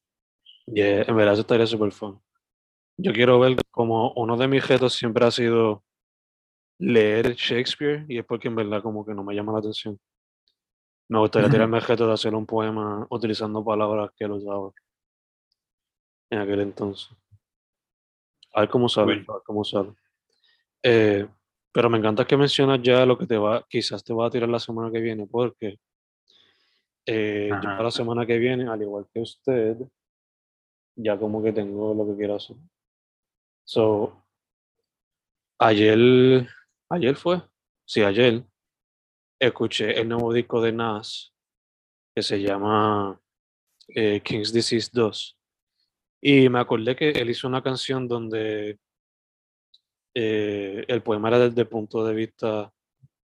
Yeah, 0.68 1.04
en 1.08 1.16
verdad 1.16 1.34
eso 1.34 1.42
estaría 1.42 1.68
súper 1.68 1.92
fun 1.92 2.22
yo 2.98 3.12
quiero 3.14 3.40
ver 3.40 3.58
como 3.72 4.14
uno 4.14 4.38
de 4.38 4.48
mis 4.48 4.68
retos 4.68 4.94
siempre 4.94 5.26
ha 5.26 5.32
sido 5.32 5.84
leer 6.80 7.34
Shakespeare 7.36 8.06
y 8.08 8.20
es 8.20 8.26
porque 8.26 8.48
en 8.48 8.56
verdad 8.56 8.82
como 8.82 9.06
que 9.06 9.14
no 9.14 9.24
me 9.24 9.34
llama 9.34 9.54
la 9.54 9.60
atención. 9.60 10.00
Me 11.10 11.20
gustaría 11.20 11.50
tirarme 11.50 11.78
el 11.78 11.84
reto 11.84 12.08
de 12.08 12.14
hacer 12.14 12.34
un 12.34 12.46
poema 12.46 13.06
utilizando 13.10 13.64
palabras 13.64 14.12
que 14.16 14.26
él 14.26 14.32
usaba 14.32 14.72
en 16.30 16.40
aquel 16.40 16.62
entonces. 16.62 17.10
A 18.54 18.62
ver 18.62 18.70
cómo 18.70 18.88
sale, 18.88 19.14
a 19.14 19.16
ver 19.16 19.26
cómo 19.46 19.64
sale. 19.64 19.94
Eh, 20.82 21.28
pero 21.72 21.90
me 21.90 21.98
encanta 21.98 22.26
que 22.26 22.38
mencionas 22.38 22.82
ya 22.82 23.06
lo 23.06 23.18
que 23.18 23.26
te 23.26 23.38
va, 23.38 23.66
quizás 23.68 24.04
te 24.04 24.14
va 24.14 24.28
a 24.28 24.30
tirar 24.30 24.50
la 24.50 24.60
semana 24.60 24.92
que 24.92 25.00
viene, 25.00 25.28
porque 25.28 25.80
eh, 27.06 27.50
yo 27.62 27.70
la 27.84 27.92
semana 27.92 28.26
que 28.26 28.38
viene, 28.38 28.68
al 28.68 28.82
igual 28.82 29.08
que 29.14 29.22
usted, 29.22 29.78
ya 30.96 31.18
como 31.18 31.44
que 31.44 31.52
tengo 31.52 31.94
lo 31.94 32.08
que 32.08 32.18
quiero 32.18 32.36
hacer. 32.36 32.56
So, 33.66 34.26
ayer, 35.60 36.48
ayer 36.90 37.16
fue, 37.16 37.42
sí, 37.86 38.02
ayer, 38.02 38.44
escuché 39.40 40.00
el 40.00 40.10
nuevo 40.10 40.34
disco 40.34 40.62
de 40.62 40.72
Nas 40.72 41.34
que 42.16 42.22
se 42.22 42.42
llama 42.42 43.20
eh, 43.88 44.22
King's 44.22 44.54
Disease 44.54 44.90
2. 44.94 45.40
Y 46.22 46.48
me 46.48 46.60
acordé 46.60 46.96
que 46.96 47.10
él 47.10 47.30
hizo 47.30 47.48
una 47.48 47.62
canción 47.62 48.08
donde 48.08 48.80
eh, 50.14 50.86
el 50.88 51.02
poema 51.02 51.30
era 51.30 51.40
desde 51.40 51.62
el 51.62 51.68
punto 51.68 52.06
de 52.06 52.14
vista 52.14 52.72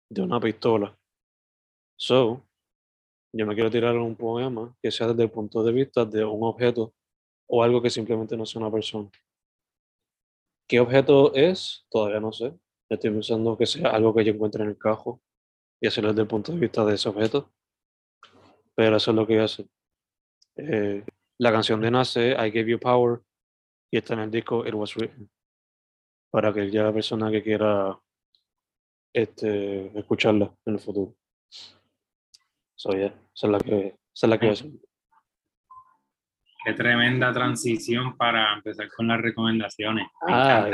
de 0.09 0.21
una 0.21 0.39
pistola. 0.39 0.97
So, 1.95 2.48
yo 3.31 3.45
me 3.45 3.53
quiero 3.53 3.69
tirar 3.69 3.95
un 3.97 4.15
poema 4.15 4.75
que 4.81 4.91
sea 4.91 5.07
desde 5.07 5.23
el 5.23 5.31
punto 5.31 5.63
de 5.63 5.71
vista 5.71 6.05
de 6.05 6.25
un 6.25 6.43
objeto 6.43 6.93
o 7.47 7.63
algo 7.63 7.81
que 7.81 7.89
simplemente 7.89 8.35
no 8.35 8.45
sea 8.45 8.61
una 8.61 8.71
persona. 8.71 9.09
¿Qué 10.67 10.79
objeto 10.79 11.33
es? 11.33 11.85
Todavía 11.89 12.19
no 12.19 12.31
sé. 12.31 12.53
Estoy 12.89 13.11
pensando 13.11 13.57
que 13.57 13.65
sea 13.65 13.89
algo 13.89 14.13
que 14.13 14.23
yo 14.23 14.33
encuentre 14.33 14.63
en 14.63 14.69
el 14.69 14.77
cajo 14.77 15.21
y 15.81 15.87
hacerlo 15.87 16.09
desde 16.09 16.23
el 16.23 16.27
punto 16.27 16.51
de 16.51 16.59
vista 16.59 16.85
de 16.85 16.95
ese 16.95 17.09
objeto. 17.09 17.51
Pero 18.75 18.97
eso 18.97 19.11
es 19.11 19.15
lo 19.15 19.25
que 19.25 19.33
voy 19.33 19.41
a 19.41 19.45
hacer. 19.45 19.67
Eh, 20.55 21.03
la 21.39 21.51
canción 21.51 21.81
de 21.81 21.91
Nace, 21.91 22.31
I 22.31 22.51
Gave 22.51 22.71
You 22.71 22.79
Power, 22.79 23.21
y 23.91 23.97
está 23.97 24.13
en 24.13 24.21
el 24.21 24.31
disco 24.31 24.65
It 24.65 24.73
Was 24.73 24.95
Written. 24.95 25.29
Para 26.31 26.53
que 26.53 26.61
aquella 26.61 26.93
persona 26.93 27.31
que 27.31 27.41
quiera 27.41 27.99
este, 29.13 29.97
escucharla 29.97 30.53
en 30.65 30.73
el 30.73 30.79
futuro. 30.79 31.15
So, 32.79 32.93
yeah, 32.93 33.13
esa 33.35 33.47
es 33.47 33.51
la 33.51 33.59
que, 33.59 33.87
esa 33.87 34.25
es 34.25 34.29
la 34.29 34.37
que 34.39 34.45
voy 34.45 34.51
a 34.51 34.53
hacer. 34.53 34.71
Qué 36.63 36.73
tremenda 36.75 37.33
transición 37.33 38.15
para 38.15 38.53
empezar 38.53 38.87
con 38.95 39.09
las 39.09 39.19
recomendaciones. 39.19 40.07
ah, 40.21 40.69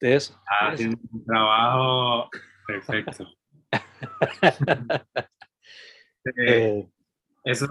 eso. 0.00 0.42
haciendo 0.48 0.98
un 1.12 1.24
trabajo 1.24 2.28
perfecto. 2.66 3.28
Eh, 6.26 6.32
eh. 6.48 6.88
eso, 7.44 7.66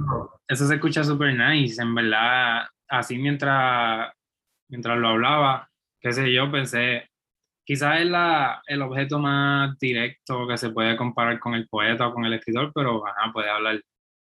eso 0.48 0.68
se 0.68 0.76
escucha 0.76 1.04
súper 1.04 1.36
nice, 1.36 1.82
en 1.82 1.96
verdad. 1.96 2.68
Así 2.88 3.18
mientras, 3.18 4.14
mientras 4.70 4.96
lo 5.00 5.08
hablaba, 5.08 5.68
qué 6.00 6.14
sé 6.14 6.32
yo, 6.32 6.52
pensé, 6.52 7.10
quizás 7.66 8.02
es 8.02 8.08
la, 8.08 8.62
el 8.68 8.82
objeto 8.82 9.20
más 9.20 9.78
directo 9.80 10.48
que 10.48 10.58
se 10.58 10.70
puede 10.70 10.96
comparar 10.98 11.40
con 11.40 11.54
el 11.54 11.68
poeta 11.68 12.08
o 12.08 12.14
con 12.14 12.26
el 12.26 12.34
escritor, 12.34 12.72
pero 12.74 13.06
ajá, 13.08 13.32
puede 13.32 13.50
hablar 13.50 13.82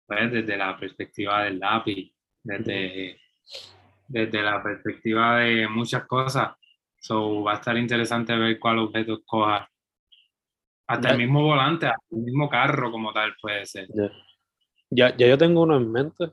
pues, 0.07 0.33
desde 0.33 0.57
la 0.57 0.77
perspectiva 0.77 1.45
del 1.45 1.59
lápiz, 1.59 2.13
desde 2.43 3.19
desde 4.09 4.43
la 4.43 4.63
perspectiva 4.63 5.39
de 5.39 5.69
muchas 5.69 6.07
cosas. 6.07 6.55
So, 7.01 7.43
va 7.43 7.53
a 7.53 7.57
estar 7.57 7.77
interesante 7.77 8.37
ver 8.37 8.59
cuál 8.59 8.79
objeto 8.79 9.15
escoja. 9.15 9.69
Hasta 10.87 11.11
el 11.11 11.19
mismo 11.19 11.43
volante, 11.43 11.87
hasta 11.87 12.05
el 12.11 12.23
mismo 12.23 12.49
carro 12.49 12.91
como 12.91 13.13
tal 13.13 13.35
puede 13.41 13.65
ser. 13.67 13.89
Ya, 14.91 15.17
ya 15.17 15.27
yo 15.27 15.39
tengo 15.39 15.63
uno 15.63 15.77
en 15.77 15.91
mente, 15.91 16.31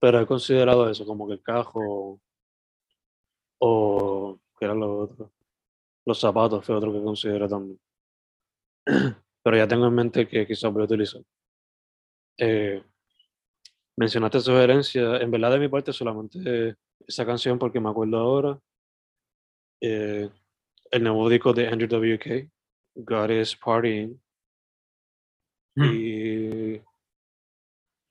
pero 0.00 0.20
he 0.20 0.26
considerado 0.26 0.88
eso, 0.88 1.04
como 1.04 1.26
que 1.26 1.34
el 1.34 1.42
cajo 1.42 2.20
o 3.58 4.38
que 4.58 4.64
era 4.64 4.74
lo 4.74 4.98
otro. 4.98 5.32
Los 6.08 6.20
zapatos 6.20 6.64
fue 6.64 6.74
otro 6.74 6.90
que 6.90 7.02
considero 7.02 7.46
también. 7.46 7.78
Pero 9.42 9.56
ya 9.58 9.68
tengo 9.68 9.86
en 9.86 9.94
mente 9.94 10.26
que 10.26 10.46
quizás 10.46 10.72
voy 10.72 10.80
a 10.80 10.84
utilizar. 10.86 11.20
Eh, 12.38 12.82
mencionaste 13.94 14.40
sugerencia, 14.40 15.18
en 15.18 15.30
verdad 15.30 15.50
de 15.50 15.58
mi 15.58 15.68
parte 15.68 15.92
solamente 15.92 16.76
esa 17.06 17.26
canción 17.26 17.58
porque 17.58 17.78
me 17.78 17.90
acuerdo 17.90 18.16
ahora. 18.16 18.58
Eh, 19.82 20.30
el 20.92 21.02
nuevo 21.02 21.28
disco 21.28 21.52
de 21.52 21.68
Andrew 21.68 21.88
WK, 21.90 22.50
God 22.94 23.30
is 23.30 23.54
Partying. 23.54 24.18
Mm. 25.76 25.92
Y 25.92 26.82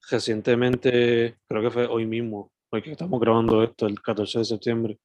recientemente, 0.08 1.40
creo 1.50 1.64
que 1.64 1.72
fue 1.72 1.88
hoy 1.88 2.06
mismo, 2.06 2.52
hoy 2.72 2.84
que 2.84 2.92
estamos 2.92 3.20
grabando 3.20 3.64
esto, 3.64 3.88
el 3.88 4.00
14 4.00 4.38
de 4.38 4.46
septiembre, 4.46 5.00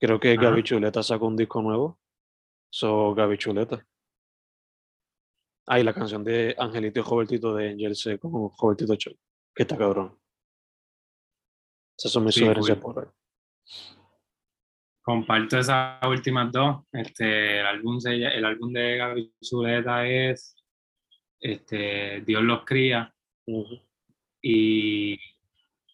creo 0.00 0.18
que 0.18 0.36
Gaby 0.36 0.62
Chuleta 0.62 1.02
sacó 1.02 1.26
un 1.26 1.36
disco 1.36 1.62
nuevo. 1.62 1.98
So, 2.72 3.14
Gaby 3.14 3.38
Chuleta. 3.38 3.84
Ah, 5.66 5.78
y 5.78 5.84
la 5.84 5.92
canción 5.92 6.24
de 6.24 6.54
Angelito 6.58 7.00
y 7.00 7.02
Robertito 7.02 7.54
de 7.54 7.70
Angel 7.70 7.94
C 7.94 8.18
con 8.18 8.50
Robertito 8.58 8.94
Show 8.96 9.14
que 9.54 9.62
está 9.62 9.76
cabrón. 9.76 10.18
Esas 11.96 12.12
son 12.12 12.24
mis 12.24 12.34
sugerencias 12.34 12.78
por 12.78 12.98
hoy. 12.98 13.06
Comparto 15.02 15.58
esas 15.58 16.02
últimas 16.06 16.50
dos. 16.50 16.84
Este, 16.92 17.60
el, 17.60 17.66
álbum 17.66 17.98
el 18.06 18.44
álbum 18.44 18.72
de 18.72 18.96
Gaby 18.96 19.34
Zuleta 19.42 20.06
es 20.06 20.56
este, 21.40 22.22
Dios 22.22 22.42
los 22.42 22.64
cría. 22.64 23.14
Y 24.42 25.18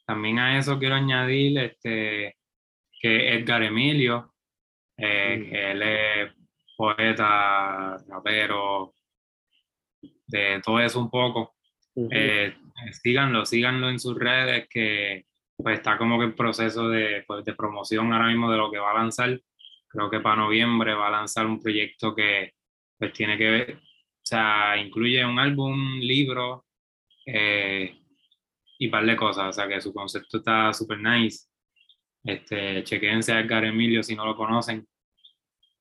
también 0.07 0.39
a 0.39 0.59
eso 0.59 0.79
quiero 0.79 0.95
añadir 0.95 1.59
este, 1.59 2.36
que 3.07 3.35
Edgar 3.35 3.63
Emilio, 3.63 4.35
eh, 4.97 5.39
mm. 5.39 5.51
que 5.51 5.71
él 5.71 5.83
es 5.83 6.33
poeta, 6.77 7.97
rapero, 8.09 8.95
de 10.27 10.61
todo 10.65 10.81
eso 10.81 10.99
un 10.99 11.09
poco 11.09 11.55
eh, 12.11 12.55
síganlo, 13.01 13.47
síganlo 13.47 13.89
en 13.89 14.01
sus 14.01 14.19
redes, 14.19 14.69
que 14.69 15.25
pues 15.57 15.79
está 15.79 15.97
como 15.97 16.19
que 16.19 16.27
en 16.27 16.35
proceso 16.35 16.89
de, 16.89 17.25
pues, 17.27 17.45
de 17.45 17.55
promoción 17.55 18.13
ahora 18.13 18.27
mismo 18.27 18.51
de 18.51 18.59
lo 18.59 18.71
que 18.71 18.79
va 18.79 18.91
a 18.91 18.99
lanzar. 18.99 19.41
Creo 19.89 20.11
que 20.11 20.21
para 20.21 20.37
noviembre 20.37 20.95
va 20.95 21.09
a 21.09 21.13
lanzar 21.13 21.47
un 21.47 21.61
proyecto 21.61 22.15
que 22.15 22.53
pues 22.99 23.13
tiene 23.13 23.39
que 23.39 23.51
ver, 23.51 23.75
o 23.77 24.27
sea, 24.27 24.77
incluye 24.79 25.25
un 25.25 25.39
álbum, 25.39 25.99
libro 26.01 26.67
eh, 27.27 27.95
y 28.79 28.89
par 28.89 29.07
de 29.07 29.17
cosas, 29.17 29.49
o 29.49 29.53
sea 29.53 29.69
que 29.69 29.81
su 29.81 29.93
concepto 29.93 30.39
está 30.39 30.73
súper 30.73 30.99
nice. 30.99 31.47
Este, 32.27 32.83
chequense 32.83 33.33
a 33.33 33.41
Edgar 33.41 33.65
Emilio 33.65 34.03
si 34.03 34.17
no 34.17 34.27
lo 34.27 34.37
conocen, 34.37 34.85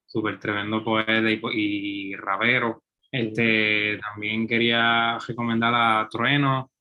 súper 0.05 0.39
tremendo 0.39 0.83
poeta 0.83 1.29
y, 1.29 1.41
y 1.53 2.15
rapero. 2.15 2.83
Este, 3.11 3.97
también 3.97 4.47
quería 4.47 5.17
recomendar 5.27 5.73
a 5.73 6.07
Trueno, 6.09 6.71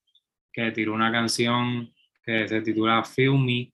que 0.53 0.71
tiró 0.73 0.93
una 0.93 1.11
canción 1.11 1.93
que 2.23 2.47
se 2.47 2.61
titula 2.61 3.05
Feel 3.05 3.39
Me. 3.39 3.73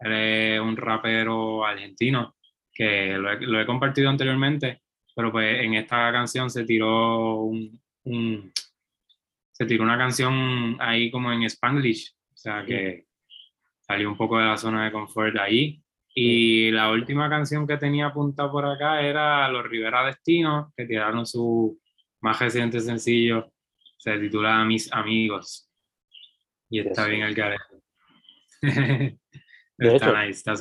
Él 0.00 0.12
es 0.12 0.60
un 0.60 0.76
rapero 0.76 1.64
argentino 1.64 2.36
que 2.72 3.16
lo 3.18 3.32
he, 3.32 3.40
lo 3.40 3.60
he 3.60 3.66
compartido 3.66 4.10
anteriormente, 4.10 4.82
pero 5.14 5.30
pues 5.30 5.60
en 5.60 5.74
esta 5.74 6.10
canción 6.12 6.50
se 6.50 6.64
tiró 6.64 7.36
un, 7.42 7.80
un, 8.04 8.52
se 9.52 9.66
tiró 9.66 9.84
una 9.84 9.98
canción 9.98 10.76
ahí 10.80 11.10
como 11.10 11.32
en 11.32 11.44
Spanglish, 11.44 12.14
o 12.32 12.36
sea 12.36 12.64
que 12.64 13.06
salió 13.86 14.08
un 14.08 14.16
poco 14.16 14.38
de 14.38 14.46
la 14.46 14.56
zona 14.56 14.84
de 14.84 14.92
confort 14.92 15.36
ahí. 15.38 15.82
Y 16.14 16.70
la 16.70 16.90
última 16.90 17.28
canción 17.30 17.66
que 17.66 17.78
tenía 17.78 18.06
apuntada 18.06 18.50
por 18.50 18.66
acá 18.66 19.00
era 19.00 19.48
Los 19.48 19.66
Rivera 19.66 20.04
Destino, 20.04 20.72
que 20.76 20.84
tiraron 20.84 21.26
su 21.26 21.78
más 22.20 22.38
reciente 22.38 22.80
sencillo 22.80 23.52
se 24.02 24.18
titula 24.18 24.64
Mis 24.64 24.92
Amigos. 24.92 25.70
Y 26.68 26.80
está 26.80 27.06
bien 27.06 27.22
el 27.22 27.34
que 27.36 27.56
está 29.78 30.24
nice, 30.24 30.50
está 30.50 30.54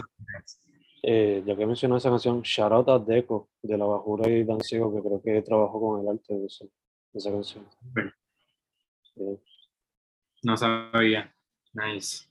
eh, 1.03 1.41
ya 1.43 1.55
que 1.55 1.65
mencionó 1.65 1.97
esa 1.97 2.11
canción, 2.11 2.43
Shout 2.43 2.71
Out 2.71 2.89
a 2.89 2.99
Deco 2.99 3.49
de 3.63 3.77
La 3.79 3.85
Bajura 3.85 4.29
y 4.29 4.43
Danciego, 4.43 4.93
que 4.93 5.01
creo 5.01 5.21
que 5.23 5.41
trabajó 5.41 5.81
con 5.81 6.01
el 6.01 6.07
arte 6.09 6.35
de, 6.35 6.45
esa 6.45 7.31
canción. 7.31 7.67
No 10.43 10.55
sabía. 10.55 11.35
Nice. 11.73 12.27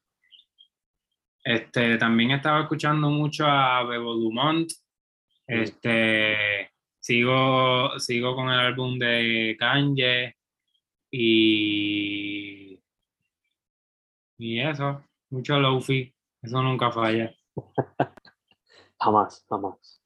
Este, 1.42 1.96
también 1.96 2.32
estaba 2.32 2.62
escuchando 2.62 3.08
mucho 3.08 3.46
a 3.46 3.82
Bebo 3.84 4.14
Dumont. 4.14 4.70
Este, 5.46 6.70
sigo, 6.98 7.98
sigo 7.98 8.36
con 8.36 8.48
el 8.50 8.60
álbum 8.60 8.98
de 8.98 9.56
Kanye 9.58 10.36
y, 11.10 12.78
y 14.38 14.60
eso, 14.60 15.02
mucho 15.30 15.58
lofi, 15.58 16.14
eso 16.40 16.62
nunca 16.62 16.92
falla. 16.92 17.34
jamás, 19.00 19.44
jamás. 19.48 20.00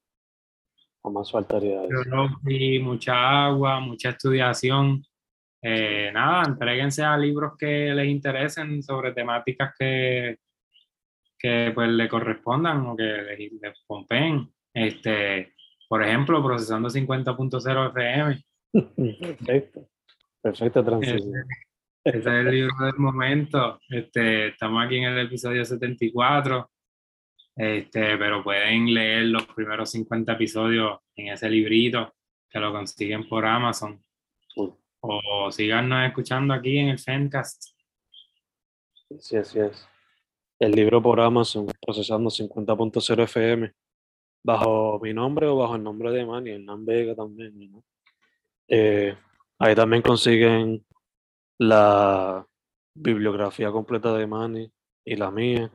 Jamás 1.03 1.31
faltaría 1.31 1.85
eso. 1.85 2.83
mucha 2.83 3.47
agua, 3.47 3.81
mucha 3.81 4.11
estudiación. 4.11 5.05
Eh, 5.61 6.11
nada, 6.13 6.45
entreguense 6.47 7.03
a 7.03 7.17
libros 7.19 7.53
que 7.59 7.93
les 7.95 8.07
interesen 8.07 8.83
sobre 8.83 9.13
temáticas 9.13 9.75
que, 9.79 10.39
que 11.45 11.73
pues 11.75 11.91
le 11.91 12.09
correspondan 12.09 12.87
o 12.87 12.97
que 12.97 13.03
les, 13.03 13.53
les 13.61 13.79
pompen. 13.87 14.51
Este, 14.73 15.53
por 15.87 16.03
ejemplo, 16.03 16.43
procesando 16.43 16.89
50.0 16.89 17.91
FM. 17.91 18.45
Perfecto. 19.21 19.87
Perfecta 20.41 20.83
transición. 20.83 21.45
Ese, 22.03 22.19
es 22.19 22.27
el 22.27 22.51
libro 22.51 22.75
del 22.87 22.97
momento. 22.97 23.79
Este, 23.91 24.49
estamos 24.49 24.87
aquí 24.87 24.97
en 24.97 25.05
el 25.05 25.27
episodio 25.27 25.67
74. 25.67 26.71
Este, 27.57 28.17
pero 28.17 28.43
pueden 28.43 28.95
leer 28.95 29.25
los 29.25 29.47
primeros 29.49 29.91
50 29.91 30.33
episodios 30.33 30.99
en 31.15 31.29
ese 31.29 31.51
librito 31.51 32.15
que 32.49 32.59
lo 32.59 32.73
consiguen 32.73 33.29
por 33.29 33.45
Amazon. 33.45 34.03
O 35.01 35.51
síganos 35.51 36.07
escuchando 36.07 36.55
aquí 36.55 36.79
en 36.79 36.89
el 36.89 36.99
Fencast. 36.99 37.63
Sí, 39.19 39.37
así 39.37 39.59
es. 39.59 39.87
El 40.59 40.73
libro 40.73 41.03
por 41.03 41.21
Amazon, 41.21 41.67
procesando 41.85 42.31
50.0 42.31 43.23
FM 43.25 43.73
bajo 44.45 45.01
mi 45.03 45.13
nombre 45.13 45.47
o 45.47 45.57
bajo 45.57 45.75
el 45.75 45.83
nombre 45.83 46.13
de 46.13 46.25
Manny, 46.25 46.51
Hernán 46.51 46.85
Vega 46.85 47.15
también. 47.15 47.83
Eh, 48.69 49.17
ahí 49.59 49.75
también 49.75 50.03
consiguen 50.03 50.85
la 51.59 52.47
bibliografía 52.95 53.71
completa 53.73 54.13
de 54.17 54.27
Manny 54.27 54.71
y 55.05 55.17
la 55.17 55.31
mía. 55.31 55.73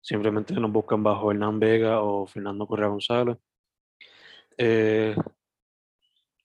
Simplemente 0.00 0.54
nos 0.54 0.72
buscan 0.72 1.02
bajo 1.02 1.30
Hernán 1.30 1.60
Vega 1.60 2.02
o 2.02 2.26
Fernando 2.26 2.66
Correa 2.66 2.88
González. 2.88 3.38
Eh, 4.58 5.16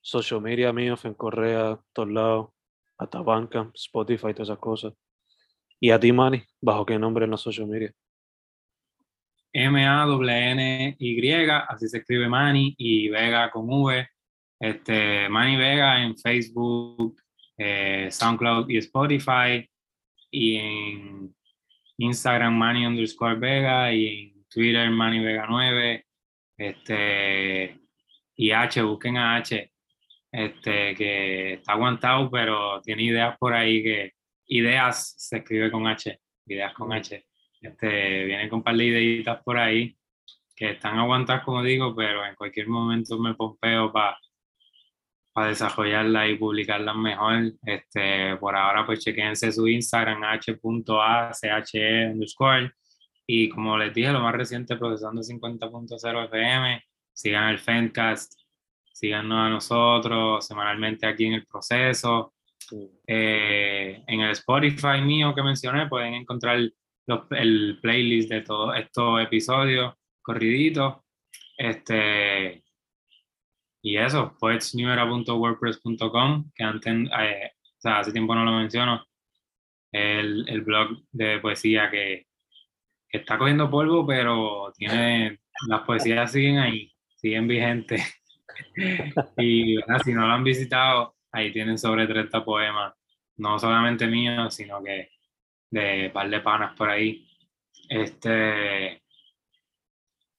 social 0.02 0.42
media 0.42 0.72
mío, 0.72 0.96
Fen 0.96 1.16
Correa, 1.16 1.80
todos 1.92 2.10
lados, 2.10 2.50
hasta 2.98 3.22
banca, 3.22 3.70
Spotify, 3.74 4.34
todas 4.34 4.50
esas 4.50 4.60
cosas. 4.60 4.94
Y 5.80 5.92
a 5.92 6.00
ti, 6.00 6.12
Manny, 6.12 6.44
¿bajo 6.60 6.86
qué 6.86 6.98
nombre 6.98 7.26
en 7.26 7.32
la 7.32 7.38
social 7.38 7.68
media? 7.68 7.94
M-A-N-Y, 9.54 11.32
así 11.68 11.88
se 11.88 12.00
escribe 12.00 12.28
Manny, 12.28 12.76
y 12.78 13.10
Vega 13.10 13.50
con 13.52 13.70
V. 13.70 14.08
Este, 14.60 15.30
Manny 15.30 15.56
Vega 15.56 16.04
en 16.04 16.18
Facebook, 16.18 17.22
eh, 17.58 18.08
SoundCloud 18.10 18.70
y 18.70 18.78
Spotify, 18.78 19.70
y 20.32 20.56
en 20.56 21.36
Instagram 21.98 22.56
Manny 22.56 22.86
underscore 22.88 23.36
Vega, 23.36 23.94
y 23.94 24.08
en 24.08 24.46
Twitter 24.50 24.90
Manny 24.90 25.24
Vega 25.24 25.46
9, 25.48 26.06
este, 26.58 27.80
y 28.36 28.52
H, 28.52 28.82
busquen 28.82 29.18
a 29.18 29.36
H, 29.36 29.72
este, 30.32 30.96
que 30.96 31.54
está 31.54 31.74
aguantado, 31.74 32.32
pero 32.32 32.82
tiene 32.82 33.04
ideas 33.04 33.38
por 33.38 33.54
ahí 33.54 33.84
que, 33.84 34.17
ideas 34.48 35.14
se 35.18 35.38
escribe 35.38 35.72
con 35.72 35.88
H, 35.88 36.20
ideas 36.46 36.74
con 36.74 36.94
H. 36.94 37.26
Este, 37.62 38.26
vienen 38.26 38.50
con 38.50 38.60
un 38.60 38.64
par 38.64 38.76
de 38.76 38.86
ideitas 38.86 39.42
por 39.44 39.58
ahí 39.58 39.98
que 40.56 40.72
están 40.72 40.98
aguantadas, 40.98 41.44
como 41.44 41.64
digo, 41.64 41.96
pero 41.96 42.26
en 42.26 42.36
cualquier 42.36 42.68
momento 42.68 43.18
me 43.20 43.36
pompeo 43.36 43.92
para 43.92 44.18
para 45.38 45.50
desarrollarla 45.50 46.28
y 46.28 46.36
publicarlas 46.36 46.96
mejor. 46.96 47.54
Este, 47.62 48.36
por 48.38 48.56
ahora, 48.56 48.88
pues 48.88 49.06
chequense 49.06 49.52
su 49.52 49.68
Instagram, 49.68 50.24
h.ache 50.24 52.08
underscore. 52.08 52.72
Y 53.28 53.48
como 53.50 53.78
les 53.78 53.94
dije, 53.94 54.12
lo 54.12 54.22
más 54.22 54.34
reciente, 54.34 54.78
procesando 54.78 55.22
50.0 55.22 56.26
FM. 56.26 56.84
Sigan 57.14 57.50
el 57.50 57.60
Fencast, 57.60 58.34
síganos 58.92 59.38
a 59.38 59.50
nosotros 59.50 60.44
semanalmente 60.44 61.06
aquí 61.06 61.26
en 61.28 61.34
el 61.34 61.46
proceso. 61.46 62.34
Eh, 63.08 64.04
en 64.08 64.22
el 64.22 64.32
Spotify 64.32 65.02
mío 65.02 65.34
que 65.34 65.44
mencioné, 65.44 65.88
pueden 65.88 66.14
encontrar 66.14 66.58
el 66.58 67.80
playlist 67.82 68.30
de 68.30 68.42
todos 68.42 68.78
estos 68.78 69.22
episodios 69.22 69.94
corriditos. 70.22 70.98
Este, 71.58 72.64
y 73.82 73.98
eso, 73.98 74.36
poetsnewera.wordpress.com, 74.40 76.52
que 76.54 76.64
antes, 76.64 76.94
eh, 76.94 77.52
o 77.56 77.82
sea, 77.82 78.00
hace 78.00 78.12
tiempo 78.12 78.36
no 78.36 78.44
lo 78.44 78.52
menciono, 78.52 79.06
el, 79.92 80.48
el 80.50 80.62
blog 80.62 81.04
de 81.12 81.40
poesía 81.40 81.90
que, 81.90 82.28
que, 83.10 83.18
está 83.20 83.38
cogiendo 83.38 83.72
polvo, 83.72 84.06
pero 84.06 84.72
tiene, 84.76 85.40
las 85.68 85.82
poesías 85.82 86.32
siguen 86.32 86.60
ahí, 86.60 86.92
siguen 87.16 87.48
vigentes. 87.48 88.02
y 89.38 89.78
si 90.04 90.14
no 90.14 90.28
lo 90.28 90.34
han 90.34 90.44
visitado, 90.44 91.17
ahí 91.32 91.52
tienen 91.52 91.78
sobre 91.78 92.08
30 92.08 92.44
poemas, 92.44 92.94
no 93.38 93.60
solamente 93.60 94.08
míos, 94.08 94.54
sino 94.54 94.84
que 94.84 95.10
de 95.70 96.10
par 96.14 96.30
de 96.30 96.40
panas 96.40 96.76
por 96.76 96.90
ahí. 96.90 97.28
Este, 97.90 99.02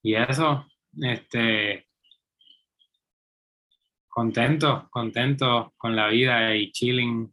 y 0.03 0.15
eso, 0.15 0.67
este, 1.01 1.89
contento, 4.09 4.89
contento 4.91 5.75
con 5.77 5.95
la 5.95 6.09
vida 6.09 6.55
y 6.55 6.73
chilling 6.73 7.33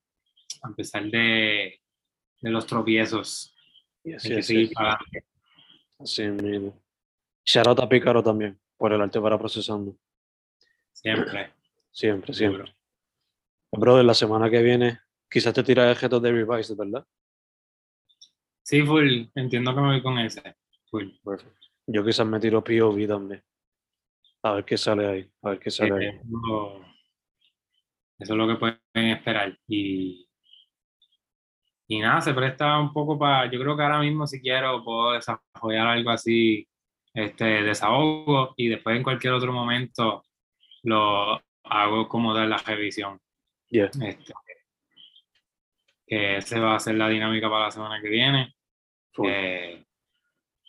a 0.63 0.73
pesar 0.75 1.05
de, 1.05 1.81
de 2.41 2.49
los 2.49 2.65
tropiezos. 2.65 3.55
Y 4.03 4.13
así, 4.13 4.33
así, 4.33 4.71
así 5.99 6.27
mismo. 6.27 6.79
Shout 7.43 7.79
a 7.79 7.89
Pícaro 7.89 8.23
también 8.23 8.59
por 8.77 8.93
el 8.93 9.01
arte 9.01 9.19
para 9.19 9.37
procesando. 9.37 9.97
Siempre. 10.91 11.51
Siempre, 11.91 12.33
siempre. 12.33 12.75
Brother, 13.77 14.05
la 14.05 14.13
semana 14.13 14.49
que 14.49 14.61
viene 14.61 14.99
quizás 15.29 15.53
te 15.53 15.63
tira 15.63 15.91
objetos 15.91 16.21
de 16.21 16.31
Revise, 16.31 16.75
¿verdad? 16.75 17.05
Sí, 18.63 18.81
full. 18.81 19.25
Entiendo 19.35 19.75
que 19.75 19.81
me 19.81 19.87
voy 19.87 20.01
con 20.01 20.17
ese. 20.17 20.55
Full. 20.89 21.09
Yo 21.87 22.03
quizás 22.03 22.25
me 22.25 22.39
tiro 22.39 22.63
POV 22.63 23.07
también. 23.07 23.43
A 24.43 24.53
ver 24.53 24.65
qué 24.65 24.77
sale 24.77 25.05
ahí. 25.05 25.31
A 25.43 25.49
ver 25.49 25.59
qué 25.59 25.69
sale 25.69 25.93
ahí. 25.93 26.19
Eso, 28.17 28.33
es 28.33 28.37
lo 28.37 28.47
que 28.47 28.55
pueden 28.55 29.09
esperar. 29.11 29.57
Y, 29.67 30.27
y 31.87 31.99
nada, 31.99 32.21
se 32.21 32.33
presta 32.33 32.79
un 32.79 32.93
poco 32.93 33.19
para, 33.19 33.51
yo 33.51 33.59
creo 33.59 33.75
que 33.75 33.83
ahora 33.83 33.99
mismo 33.99 34.25
si 34.25 34.41
quiero 34.41 34.83
puedo 34.83 35.11
desarrollar 35.11 35.87
algo 35.87 36.09
así, 36.09 36.67
este, 37.13 37.63
desahogo 37.63 38.53
y 38.57 38.69
después 38.69 38.95
en 38.97 39.03
cualquier 39.03 39.33
otro 39.33 39.51
momento 39.51 40.23
lo 40.83 41.41
hago 41.63 42.07
como 42.07 42.33
dar 42.33 42.47
la 42.47 42.57
revisión. 42.57 43.19
Yeah. 43.69 43.85
Este, 43.85 44.33
que 46.05 46.37
ese 46.37 46.59
va 46.59 46.75
a 46.75 46.79
ser 46.79 46.95
la 46.95 47.09
dinámica 47.09 47.49
para 47.49 47.65
la 47.65 47.71
semana 47.71 48.01
que 48.01 48.09
viene. 48.09 48.55
Eh, 49.23 49.83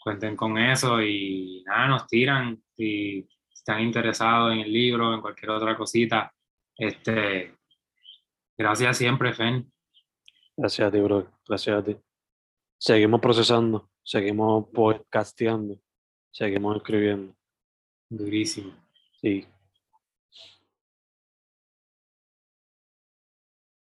cuenten 0.02 0.36
con 0.36 0.56
eso 0.56 1.02
y 1.02 1.62
nada, 1.66 1.88
nos 1.88 2.06
tiran 2.06 2.62
si 2.76 3.28
están 3.52 3.82
interesados 3.82 4.52
en 4.52 4.60
el 4.60 4.72
libro, 4.72 5.12
en 5.12 5.20
cualquier 5.20 5.50
otra 5.50 5.76
cosita. 5.76 6.32
Este, 6.76 7.54
gracias 8.56 8.98
siempre, 8.98 9.32
Fen. 9.32 9.70
Gracias 10.56 10.88
a 10.88 10.90
ti, 10.90 11.00
bro. 11.00 11.30
Gracias 11.46 11.76
a 11.76 11.84
ti. 11.84 11.96
Seguimos 12.78 13.20
procesando, 13.20 13.90
seguimos 14.02 14.68
podcasteando, 14.72 15.80
seguimos 16.30 16.76
escribiendo. 16.76 17.34
Durísimo. 18.08 18.72
Sí, 19.20 19.46